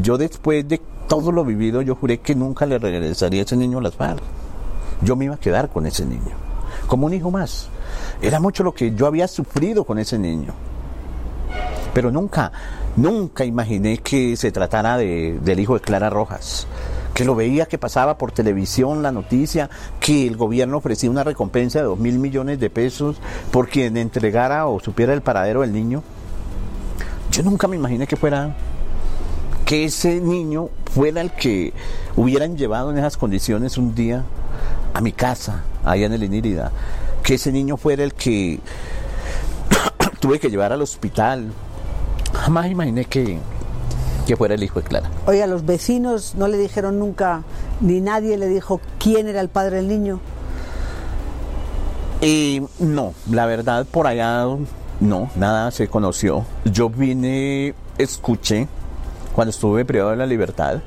yo 0.02 0.18
después 0.18 0.68
de 0.68 0.82
todo 1.08 1.32
lo 1.32 1.44
vivido, 1.44 1.82
yo 1.82 1.96
juré 1.96 2.20
que 2.20 2.36
nunca 2.36 2.66
le 2.66 2.78
regresaría 2.78 3.42
ese 3.42 3.58
niño 3.58 3.80
a 3.80 3.82
las 3.82 3.96
FARC. 3.96 4.22
Yo 5.02 5.16
me 5.16 5.26
iba 5.26 5.36
a 5.36 5.40
quedar 5.40 5.70
con 5.70 5.86
ese 5.86 6.06
niño, 6.06 6.36
como 6.88 7.08
un 7.08 7.14
hijo 7.14 7.32
más. 7.32 7.70
Era 8.22 8.40
mucho 8.40 8.64
lo 8.64 8.74
que 8.74 8.94
yo 8.96 9.08
había 9.08 9.28
sufrido 9.28 9.84
con 9.84 10.00
ese 10.00 10.18
niño. 10.18 10.54
Pero 11.94 12.12
nunca, 12.12 12.52
nunca 12.96 13.46
imaginé 13.46 14.00
que 14.00 14.36
se 14.36 14.52
tratara 14.52 14.98
de, 14.98 15.40
del 15.42 15.60
hijo 15.60 15.76
de 15.76 15.82
Clara 15.82 16.10
Rojas. 16.10 16.68
Que 17.14 17.24
lo 17.24 17.36
veía 17.36 17.66
que 17.66 17.78
pasaba 17.78 18.18
por 18.18 18.34
televisión 18.34 19.02
la 19.02 19.12
noticia 19.12 19.70
que 20.02 20.28
el 20.28 20.36
gobierno 20.36 20.78
ofrecía 20.78 21.10
una 21.10 21.24
recompensa 21.24 21.80
de 21.80 21.86
dos 21.86 21.98
mil 21.98 22.20
millones 22.20 22.60
de 22.60 22.70
pesos 22.70 23.18
por 23.52 23.70
quien 23.70 23.96
entregara 23.96 24.68
o 24.68 24.82
supiera 24.82 25.14
el 25.14 25.22
paradero 25.22 25.62
del 25.62 25.72
niño. 25.72 26.04
Yo 27.32 27.44
nunca 27.44 27.68
me 27.68 27.78
imaginé 27.78 28.06
que 28.08 28.18
fuera 28.18 28.54
que 29.66 29.86
ese 29.86 30.22
niño 30.22 30.70
fuera 30.94 31.22
el 31.22 31.32
que 31.32 31.74
hubieran 32.16 32.56
llevado 32.56 32.92
en 32.92 32.98
esas 32.98 33.18
condiciones 33.18 33.78
un 33.78 33.96
día 33.96 34.24
a 34.94 35.02
mi 35.02 35.12
casa, 35.12 35.64
allá 35.84 36.06
en 36.06 36.14
el 36.14 36.24
Inírida, 36.24 36.72
que 37.26 37.34
ese 37.34 37.52
niño 37.52 37.76
fuera 37.76 38.04
el 38.04 38.14
que 38.14 38.60
tuve 40.20 40.40
que 40.40 40.50
llevar 40.50 40.72
al 40.72 40.82
hospital. 40.82 41.52
Jamás 42.34 42.70
imaginé 42.70 43.06
que, 43.06 43.40
que 44.28 44.38
fuera 44.38 44.54
el 44.54 44.64
hijo 44.64 44.80
de 44.80 44.88
Clara. 44.88 45.10
Oye, 45.26 45.42
a 45.42 45.48
los 45.48 45.66
vecinos 45.66 46.36
no 46.36 46.48
le 46.48 46.58
dijeron 46.58 47.00
nunca, 47.00 47.44
ni 47.82 48.00
nadie 48.00 48.38
le 48.38 48.48
dijo 48.48 48.80
quién 49.00 49.28
era 49.28 49.42
el 49.42 49.50
padre 49.50 49.78
del 49.78 49.88
niño. 49.88 50.20
Y 52.22 52.62
no, 52.80 53.14
la 53.30 53.48
verdad 53.48 53.88
por 53.90 54.06
allá 54.06 54.46
no, 55.00 55.30
nada 55.36 55.72
se 55.72 55.88
conoció. 55.88 56.46
Yo 56.64 56.90
vine, 56.90 57.74
escuché 57.98 58.68
cuando 59.34 59.50
estuve 59.50 59.84
privado 59.84 60.12
de 60.12 60.18
la 60.18 60.28
libertad, 60.28 60.82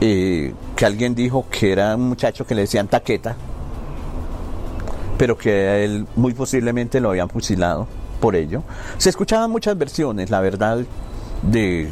eh, 0.00 0.54
que 0.76 0.86
alguien 0.86 1.16
dijo 1.16 1.46
que 1.50 1.72
era 1.72 1.96
un 1.96 2.10
muchacho 2.10 2.46
que 2.46 2.54
le 2.54 2.62
decían 2.62 2.86
taqueta, 2.86 3.34
pero 5.18 5.36
que 5.36 5.50
a 5.68 5.78
él 5.78 6.06
muy 6.16 6.34
posiblemente 6.34 7.00
lo 7.00 7.10
habían 7.10 7.28
fusilado 7.28 7.86
por 8.20 8.36
ello. 8.36 8.62
Se 8.98 9.10
escuchaban 9.10 9.50
muchas 9.50 9.76
versiones, 9.76 10.30
la 10.30 10.40
verdad, 10.40 10.78
de 11.42 11.90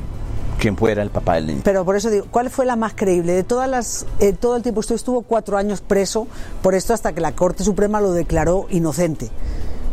quién 0.58 0.76
fuera 0.76 1.02
el 1.02 1.10
papá 1.10 1.34
del 1.34 1.46
niño. 1.46 1.60
Pero 1.64 1.84
por 1.84 1.96
eso 1.96 2.10
digo, 2.10 2.26
¿cuál 2.30 2.50
fue 2.50 2.66
la 2.66 2.76
más 2.76 2.94
creíble? 2.94 3.32
De 3.32 3.44
todas 3.44 3.68
las, 3.68 4.06
eh, 4.20 4.32
todo 4.32 4.56
el 4.56 4.62
tiempo 4.62 4.80
usted 4.80 4.94
estuvo 4.94 5.22
cuatro 5.22 5.56
años 5.56 5.80
preso 5.80 6.26
por 6.62 6.74
esto 6.74 6.94
hasta 6.94 7.12
que 7.12 7.20
la 7.20 7.32
Corte 7.32 7.64
Suprema 7.64 8.00
lo 8.00 8.12
declaró 8.12 8.66
inocente. 8.70 9.30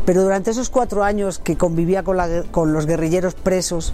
Pero 0.06 0.24
durante 0.24 0.52
esos 0.52 0.70
cuatro 0.70 1.04
años 1.04 1.40
que 1.40 1.58
convivía 1.58 2.04
con, 2.04 2.18
la, 2.18 2.44
con 2.52 2.74
los 2.74 2.86
guerrilleros 2.86 3.36
presos, 3.36 3.94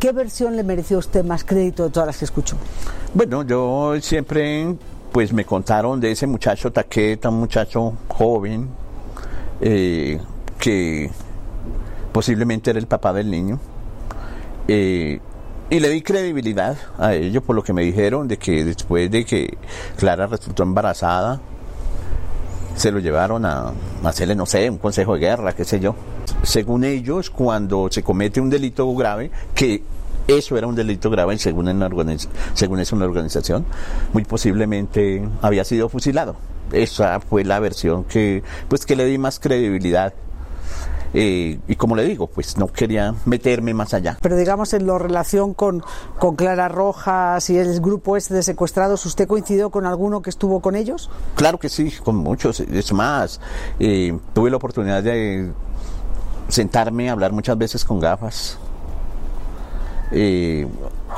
¿qué 0.00 0.12
versión 0.12 0.56
le 0.56 0.64
mereció 0.64 0.96
a 0.96 1.00
usted 1.00 1.24
más 1.24 1.44
crédito 1.44 1.84
de 1.84 1.90
todas 1.90 2.06
las 2.06 2.18
que 2.18 2.24
escuchó? 2.24 2.56
Bueno, 3.12 3.44
yo 3.44 3.94
siempre 4.00 4.74
pues 5.14 5.32
me 5.32 5.44
contaron 5.44 6.00
de 6.00 6.10
ese 6.10 6.26
muchacho 6.26 6.72
Taqueta, 6.72 7.28
un 7.28 7.38
muchacho 7.38 7.94
joven, 8.08 8.68
eh, 9.60 10.18
que 10.58 11.08
posiblemente 12.10 12.70
era 12.70 12.80
el 12.80 12.88
papá 12.88 13.12
del 13.12 13.30
niño. 13.30 13.60
Eh, 14.66 15.20
y 15.70 15.78
le 15.78 15.88
di 15.90 16.02
credibilidad 16.02 16.76
a 16.98 17.14
ellos 17.14 17.44
por 17.44 17.54
lo 17.54 17.62
que 17.62 17.72
me 17.72 17.82
dijeron 17.82 18.26
de 18.26 18.38
que 18.38 18.64
después 18.64 19.08
de 19.08 19.24
que 19.24 19.56
Clara 19.96 20.26
resultó 20.26 20.64
embarazada, 20.64 21.40
se 22.74 22.90
lo 22.90 22.98
llevaron 22.98 23.46
a, 23.46 23.72
hacerle, 24.02 24.34
no 24.34 24.46
sé, 24.46 24.68
un 24.68 24.78
consejo 24.78 25.14
de 25.14 25.20
guerra, 25.20 25.52
qué 25.52 25.64
sé 25.64 25.78
yo. 25.78 25.94
Según 26.42 26.82
ellos, 26.82 27.30
cuando 27.30 27.86
se 27.88 28.02
comete 28.02 28.40
un 28.40 28.50
delito 28.50 28.92
grave, 28.96 29.30
que 29.54 29.80
eso 30.26 30.56
era 30.56 30.66
un 30.66 30.74
delito 30.74 31.10
grave 31.10 31.38
según, 31.38 31.66
según 32.54 32.80
es 32.80 32.92
una 32.92 33.04
organización, 33.04 33.66
muy 34.12 34.24
posiblemente 34.24 35.26
había 35.42 35.64
sido 35.64 35.88
fusilado. 35.88 36.36
Esa 36.72 37.20
fue 37.20 37.44
la 37.44 37.60
versión 37.60 38.04
que, 38.04 38.42
pues, 38.68 38.86
que 38.86 38.96
le 38.96 39.04
di 39.04 39.18
más 39.18 39.38
credibilidad. 39.38 40.14
Eh, 41.16 41.60
y 41.68 41.76
como 41.76 41.94
le 41.94 42.02
digo, 42.04 42.26
pues 42.26 42.56
no 42.56 42.66
quería 42.66 43.14
meterme 43.24 43.72
más 43.72 43.94
allá. 43.94 44.18
Pero 44.20 44.36
digamos 44.36 44.72
en 44.72 44.84
la 44.84 44.98
relación 44.98 45.54
con, 45.54 45.84
con 46.18 46.34
Clara 46.34 46.66
Rojas 46.68 47.48
y 47.50 47.58
el 47.58 47.80
grupo 47.80 48.16
este 48.16 48.34
de 48.34 48.42
secuestrados, 48.42 49.06
¿usted 49.06 49.28
coincidió 49.28 49.70
con 49.70 49.86
alguno 49.86 50.22
que 50.22 50.30
estuvo 50.30 50.58
con 50.58 50.74
ellos? 50.74 51.10
Claro 51.36 51.58
que 51.58 51.68
sí, 51.68 51.92
con 52.02 52.16
muchos. 52.16 52.58
Es 52.58 52.92
más, 52.92 53.40
eh, 53.78 54.18
tuve 54.32 54.50
la 54.50 54.56
oportunidad 54.56 55.04
de 55.04 55.52
sentarme 56.48 57.08
a 57.08 57.12
hablar 57.12 57.30
muchas 57.30 57.56
veces 57.56 57.84
con 57.84 58.00
gafas 58.00 58.58
eh, 60.16 60.66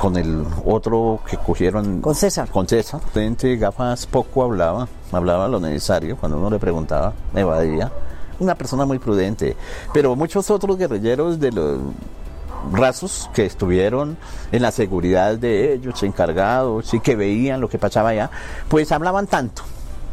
con 0.01 0.17
el 0.17 0.43
otro 0.65 1.19
que 1.29 1.37
cogieron. 1.37 2.01
Con 2.01 2.15
César. 2.15 2.49
Con 2.49 2.67
César. 2.67 2.99
Frente 3.13 3.55
gafas 3.55 4.07
poco 4.07 4.43
hablaba, 4.43 4.87
hablaba 5.11 5.47
lo 5.47 5.59
necesario. 5.59 6.17
Cuando 6.17 6.39
uno 6.39 6.49
le 6.49 6.59
preguntaba, 6.59 7.13
me 7.33 7.41
evadía. 7.41 7.91
Una 8.39 8.55
persona 8.55 8.85
muy 8.85 8.97
prudente. 8.97 9.55
Pero 9.93 10.15
muchos 10.15 10.49
otros 10.49 10.77
guerrilleros 10.77 11.39
de 11.39 11.51
los 11.51 11.79
rasos 12.71 13.29
que 13.35 13.45
estuvieron 13.45 14.17
en 14.51 14.61
la 14.63 14.71
seguridad 14.71 15.37
de 15.37 15.73
ellos, 15.73 16.01
encargados 16.01 16.93
y 16.93 16.99
que 16.99 17.15
veían 17.15 17.61
lo 17.61 17.69
que 17.69 17.77
pasaba 17.77 18.09
allá, 18.09 18.31
pues 18.67 18.91
hablaban 18.91 19.27
tanto. 19.27 19.61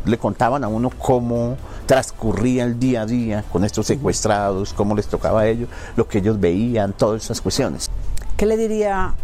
Le 0.04 0.18
contaban 0.18 0.62
a 0.62 0.68
uno 0.68 0.90
cómo 0.90 1.56
transcurría 1.86 2.64
el 2.64 2.78
día 2.78 3.02
a 3.02 3.06
día 3.06 3.44
con 3.50 3.64
estos 3.64 3.86
secuestrados, 3.86 4.74
cómo 4.74 4.94
les 4.94 5.06
tocaba 5.06 5.40
a 5.40 5.46
ellos, 5.48 5.70
lo 5.96 6.06
que 6.06 6.18
ellos 6.18 6.38
veían, 6.38 6.92
todas 6.92 7.24
esas 7.24 7.40
cuestiones. 7.40 7.90
¿Qué 8.36 8.46
le 8.46 8.56
diría 8.56 9.14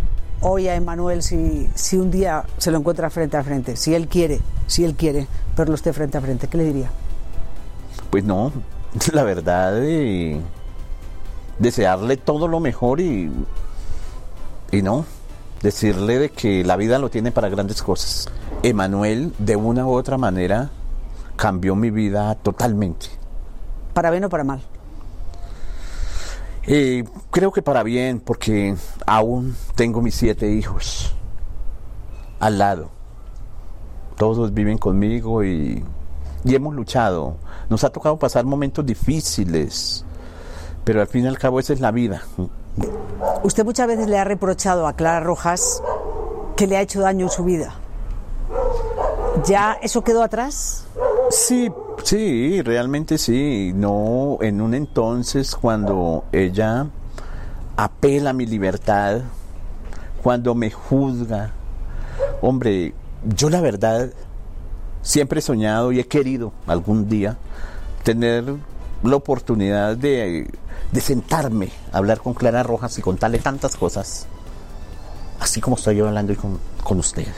hoy 0.40 0.68
a 0.68 0.76
Emanuel 0.76 1.24
si, 1.24 1.68
si 1.74 1.96
un 1.96 2.12
día 2.12 2.44
se 2.58 2.70
lo 2.70 2.78
encuentra 2.78 3.10
frente 3.10 3.36
a 3.36 3.42
frente? 3.42 3.74
Si 3.74 3.92
él 3.92 4.06
quiere, 4.06 4.40
si 4.68 4.84
él 4.84 4.94
quiere 4.94 5.26
verlo 5.56 5.74
usted 5.74 5.92
frente 5.92 6.16
a 6.16 6.20
frente, 6.20 6.46
¿qué 6.46 6.56
le 6.56 6.64
diría? 6.64 6.90
Pues 8.10 8.22
no, 8.22 8.52
la 9.12 9.24
verdad, 9.24 9.72
de 9.74 10.40
desearle 11.58 12.18
todo 12.18 12.46
lo 12.46 12.60
mejor 12.60 13.00
y, 13.00 13.32
y 14.70 14.82
no, 14.82 15.04
decirle 15.60 16.20
de 16.20 16.30
que 16.30 16.64
la 16.64 16.76
vida 16.76 17.00
lo 17.00 17.10
tiene 17.10 17.32
para 17.32 17.48
grandes 17.48 17.82
cosas. 17.82 18.28
Emanuel, 18.62 19.34
de 19.38 19.56
una 19.56 19.86
u 19.86 19.92
otra 19.92 20.18
manera, 20.18 20.70
cambió 21.34 21.74
mi 21.74 21.90
vida 21.90 22.36
totalmente. 22.36 23.06
¿Para 23.92 24.12
bien 24.12 24.22
o 24.22 24.28
para 24.28 24.44
mal? 24.44 24.62
Eh, 26.66 27.04
creo 27.30 27.52
que 27.52 27.62
para 27.62 27.82
bien, 27.82 28.20
porque 28.20 28.74
aún 29.06 29.56
tengo 29.74 30.02
mis 30.02 30.14
siete 30.14 30.50
hijos 30.50 31.14
al 32.38 32.58
lado. 32.58 32.90
Todos 34.16 34.52
viven 34.52 34.78
conmigo 34.78 35.42
y, 35.44 35.82
y 36.44 36.54
hemos 36.54 36.74
luchado. 36.74 37.36
Nos 37.68 37.84
ha 37.84 37.90
tocado 37.90 38.18
pasar 38.18 38.44
momentos 38.44 38.84
difíciles, 38.84 40.04
pero 40.84 41.00
al 41.00 41.06
fin 41.06 41.24
y 41.24 41.28
al 41.28 41.38
cabo 41.38 41.60
esa 41.60 41.72
es 41.72 41.80
la 41.80 41.90
vida. 41.90 42.22
Usted 43.42 43.64
muchas 43.64 43.86
veces 43.86 44.08
le 44.08 44.18
ha 44.18 44.24
reprochado 44.24 44.86
a 44.86 44.94
Clara 44.94 45.20
Rojas 45.20 45.82
que 46.56 46.66
le 46.66 46.76
ha 46.76 46.82
hecho 46.82 47.00
daño 47.00 47.26
en 47.26 47.30
su 47.30 47.44
vida. 47.44 47.74
¿Ya 49.46 49.78
eso 49.80 50.02
quedó 50.02 50.22
atrás? 50.22 50.86
Sí, 51.30 51.70
sí, 52.04 52.62
realmente 52.62 53.18
sí. 53.18 53.72
No, 53.74 54.38
en 54.40 54.60
un 54.60 54.74
entonces 54.74 55.54
cuando 55.54 56.24
ella 56.32 56.86
apela 57.76 58.30
a 58.30 58.32
mi 58.32 58.46
libertad, 58.46 59.22
cuando 60.22 60.54
me 60.54 60.70
juzga, 60.70 61.52
hombre, 62.42 62.94
yo 63.36 63.50
la 63.50 63.60
verdad 63.60 64.10
siempre 65.02 65.40
he 65.40 65.42
soñado 65.42 65.92
y 65.92 66.00
he 66.00 66.06
querido 66.06 66.52
algún 66.66 67.08
día 67.08 67.38
tener 68.02 68.44
la 69.02 69.16
oportunidad 69.16 69.96
de, 69.96 70.50
sentarme 71.00 71.70
a 71.92 71.98
hablar 71.98 72.18
con 72.18 72.34
Clara 72.34 72.62
Rojas 72.62 72.98
y 72.98 73.02
contarle 73.02 73.38
tantas 73.38 73.76
cosas, 73.76 74.26
así 75.38 75.60
como 75.60 75.76
estoy 75.76 76.00
hablando 76.00 76.34
con, 76.36 76.58
con 76.82 76.98
usted. 76.98 77.28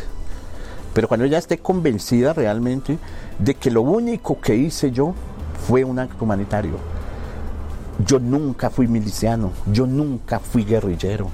Pero 0.95 1.09
cuando 1.09 1.25
ella 1.25 1.39
esté 1.39 1.59
convencida 1.59 2.33
realmente 2.33 2.99
de 3.39 3.55
que 3.55 3.71
lo 3.71 3.83
único 3.83 4.41
que 4.41 4.57
hice 4.57 4.91
yo 4.91 5.15
fue 5.67 5.85
un 5.85 5.99
acto 5.99 6.25
humanitario. 6.25 6.77
Yo 8.05 8.19
nunca 8.19 8.71
fui 8.71 8.89
miliciano, 8.89 9.53
yo 9.71 9.87
nunca 9.87 10.39
fui 10.39 10.65
guerrillero. 10.65 11.29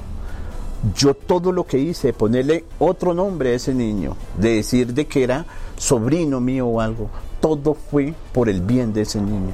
Yo 0.94 1.14
todo 1.14 1.50
lo 1.50 1.66
que 1.66 1.78
hice, 1.78 2.12
ponerle 2.12 2.64
otro 2.78 3.14
nombre 3.14 3.50
a 3.50 3.54
ese 3.54 3.74
niño, 3.74 4.16
de 4.36 4.56
decir 4.56 4.94
de 4.94 5.06
que 5.06 5.24
era 5.24 5.44
sobrino 5.76 6.40
mío 6.40 6.66
o 6.66 6.80
algo, 6.80 7.10
todo 7.40 7.74
fue 7.74 8.14
por 8.32 8.48
el 8.48 8.60
bien 8.60 8.92
de 8.92 9.02
ese 9.02 9.20
niño. 9.20 9.52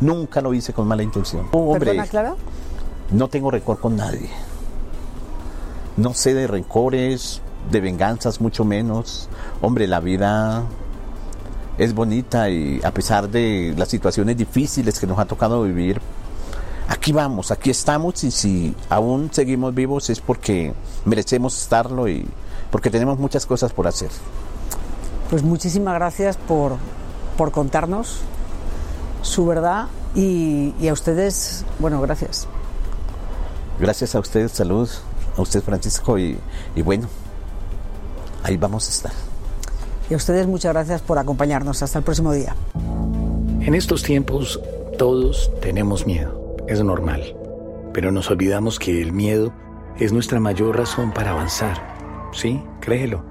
Nunca 0.00 0.40
lo 0.40 0.52
hice 0.52 0.72
con 0.72 0.86
mala 0.86 1.02
intención. 1.02 1.46
Oh, 1.52 1.72
hombre, 1.72 1.90
¿Perdona, 1.90 2.06
Clara? 2.06 2.34
No 3.10 3.28
tengo 3.28 3.50
rencor 3.50 3.78
con 3.78 3.96
nadie. 3.96 4.28
No 5.96 6.12
sé 6.12 6.34
de 6.34 6.46
rencores, 6.46 7.40
de 7.70 7.80
venganzas, 7.80 8.40
mucho 8.40 8.64
menos. 8.64 9.28
Hombre, 9.60 9.86
la 9.86 10.00
vida 10.00 10.64
es 11.78 11.94
bonita 11.94 12.48
y 12.50 12.80
a 12.84 12.92
pesar 12.92 13.28
de 13.28 13.74
las 13.76 13.88
situaciones 13.88 14.36
difíciles 14.36 14.98
que 14.98 15.06
nos 15.06 15.18
ha 15.18 15.24
tocado 15.24 15.62
vivir, 15.62 16.00
aquí 16.88 17.12
vamos, 17.12 17.50
aquí 17.50 17.70
estamos 17.70 18.22
y 18.24 18.30
si 18.30 18.74
aún 18.88 19.30
seguimos 19.32 19.74
vivos 19.74 20.10
es 20.10 20.20
porque 20.20 20.72
merecemos 21.04 21.60
estarlo 21.60 22.08
y 22.08 22.26
porque 22.70 22.90
tenemos 22.90 23.18
muchas 23.18 23.46
cosas 23.46 23.72
por 23.72 23.86
hacer. 23.86 24.10
Pues 25.30 25.42
muchísimas 25.42 25.94
gracias 25.94 26.36
por, 26.36 26.76
por 27.36 27.50
contarnos 27.50 28.20
su 29.22 29.46
verdad 29.46 29.86
y, 30.14 30.72
a 30.86 30.92
ustedes, 30.92 31.64
bueno, 31.78 32.00
gracias. 32.00 32.46
Gracias 33.80 34.14
a 34.14 34.20
ustedes, 34.20 34.52
salud, 34.52 34.88
a 35.36 35.40
usted 35.40 35.62
Francisco 35.62 36.18
y, 36.18 36.38
y 36.76 36.82
bueno, 36.82 37.08
ahí 38.44 38.56
vamos 38.56 38.86
a 38.86 38.90
estar. 38.90 39.12
Y 40.08 40.14
a 40.14 40.16
ustedes 40.16 40.46
muchas 40.46 40.72
gracias 40.72 41.02
por 41.02 41.18
acompañarnos. 41.18 41.82
Hasta 41.82 41.98
el 41.98 42.04
próximo 42.04 42.32
día. 42.32 42.54
En 43.60 43.74
estos 43.74 44.02
tiempos 44.02 44.60
todos 44.98 45.50
tenemos 45.60 46.06
miedo, 46.06 46.56
es 46.68 46.82
normal, 46.84 47.34
pero 47.92 48.12
nos 48.12 48.30
olvidamos 48.30 48.78
que 48.78 49.00
el 49.00 49.12
miedo 49.12 49.52
es 49.98 50.12
nuestra 50.12 50.38
mayor 50.38 50.76
razón 50.76 51.12
para 51.12 51.30
avanzar. 51.30 51.96
Sí, 52.32 52.62
créelo. 52.80 53.24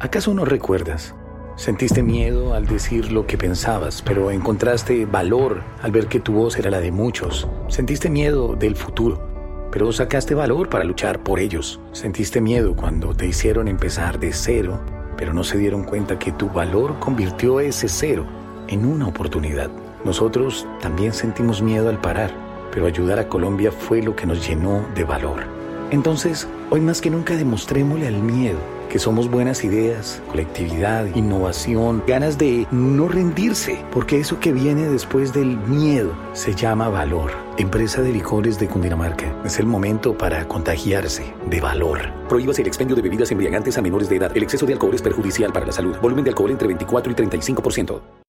¿Acaso 0.00 0.34
no 0.34 0.44
recuerdas? 0.44 1.14
Sentiste 1.56 2.02
miedo 2.02 2.52
al 2.52 2.66
decir 2.66 3.12
lo 3.12 3.26
que 3.26 3.38
pensabas, 3.38 4.02
pero 4.02 4.30
encontraste 4.30 5.06
valor 5.06 5.62
al 5.80 5.90
ver 5.90 6.06
que 6.06 6.20
tu 6.20 6.34
voz 6.34 6.58
era 6.58 6.70
la 6.70 6.80
de 6.80 6.90
muchos. 6.90 7.48
Sentiste 7.68 8.10
miedo 8.10 8.56
del 8.56 8.76
futuro, 8.76 9.35
pero 9.76 9.92
sacaste 9.92 10.34
valor 10.34 10.70
para 10.70 10.84
luchar 10.84 11.22
por 11.22 11.38
ellos. 11.38 11.78
Sentiste 11.92 12.40
miedo 12.40 12.74
cuando 12.74 13.12
te 13.12 13.26
hicieron 13.26 13.68
empezar 13.68 14.18
de 14.18 14.32
cero 14.32 14.80
pero 15.18 15.34
no 15.34 15.44
se 15.44 15.58
dieron 15.58 15.84
cuenta 15.84 16.18
que 16.18 16.32
tu 16.32 16.48
valor 16.48 16.98
convirtió 16.98 17.60
ese 17.60 17.86
cero 17.86 18.24
en 18.68 18.86
una 18.86 19.06
oportunidad. 19.06 19.70
Nosotros 20.02 20.66
también 20.80 21.12
sentimos 21.12 21.60
miedo 21.60 21.90
al 21.90 22.00
parar, 22.00 22.30
pero 22.72 22.86
ayudar 22.86 23.18
a 23.18 23.28
Colombia 23.28 23.70
fue 23.70 24.00
lo 24.00 24.16
que 24.16 24.24
nos 24.24 24.48
llenó 24.48 24.82
de 24.94 25.04
valor. 25.04 25.44
Entonces, 25.90 26.48
hoy 26.70 26.80
más 26.80 27.02
que 27.02 27.10
nunca 27.10 27.36
demostrémosle 27.36 28.06
al 28.06 28.22
miedo 28.22 28.75
que 28.88 28.98
somos 28.98 29.30
buenas 29.30 29.64
ideas, 29.64 30.22
colectividad, 30.28 31.06
innovación, 31.14 32.02
ganas 32.06 32.38
de 32.38 32.66
no 32.70 33.08
rendirse, 33.08 33.84
porque 33.92 34.20
eso 34.20 34.40
que 34.40 34.52
viene 34.52 34.88
después 34.88 35.32
del 35.32 35.56
miedo 35.56 36.12
se 36.32 36.54
llama 36.54 36.88
valor. 36.88 37.32
Empresa 37.58 38.02
de 38.02 38.12
licores 38.12 38.58
de 38.58 38.68
Cundinamarca. 38.68 39.34
Es 39.44 39.58
el 39.58 39.66
momento 39.66 40.16
para 40.16 40.46
contagiarse 40.46 41.34
de 41.48 41.60
valor. 41.60 42.00
Prohíbas 42.28 42.58
el 42.58 42.66
expendio 42.66 42.96
de 42.96 43.02
bebidas 43.02 43.30
embriagantes 43.30 43.78
a 43.78 43.82
menores 43.82 44.08
de 44.08 44.16
edad. 44.16 44.36
El 44.36 44.42
exceso 44.42 44.66
de 44.66 44.74
alcohol 44.74 44.94
es 44.94 45.02
perjudicial 45.02 45.52
para 45.52 45.66
la 45.66 45.72
salud. 45.72 45.96
Volumen 46.02 46.24
de 46.24 46.30
alcohol 46.30 46.50
entre 46.50 46.68
24 46.68 47.12
y 47.12 47.14
35%. 47.14 48.25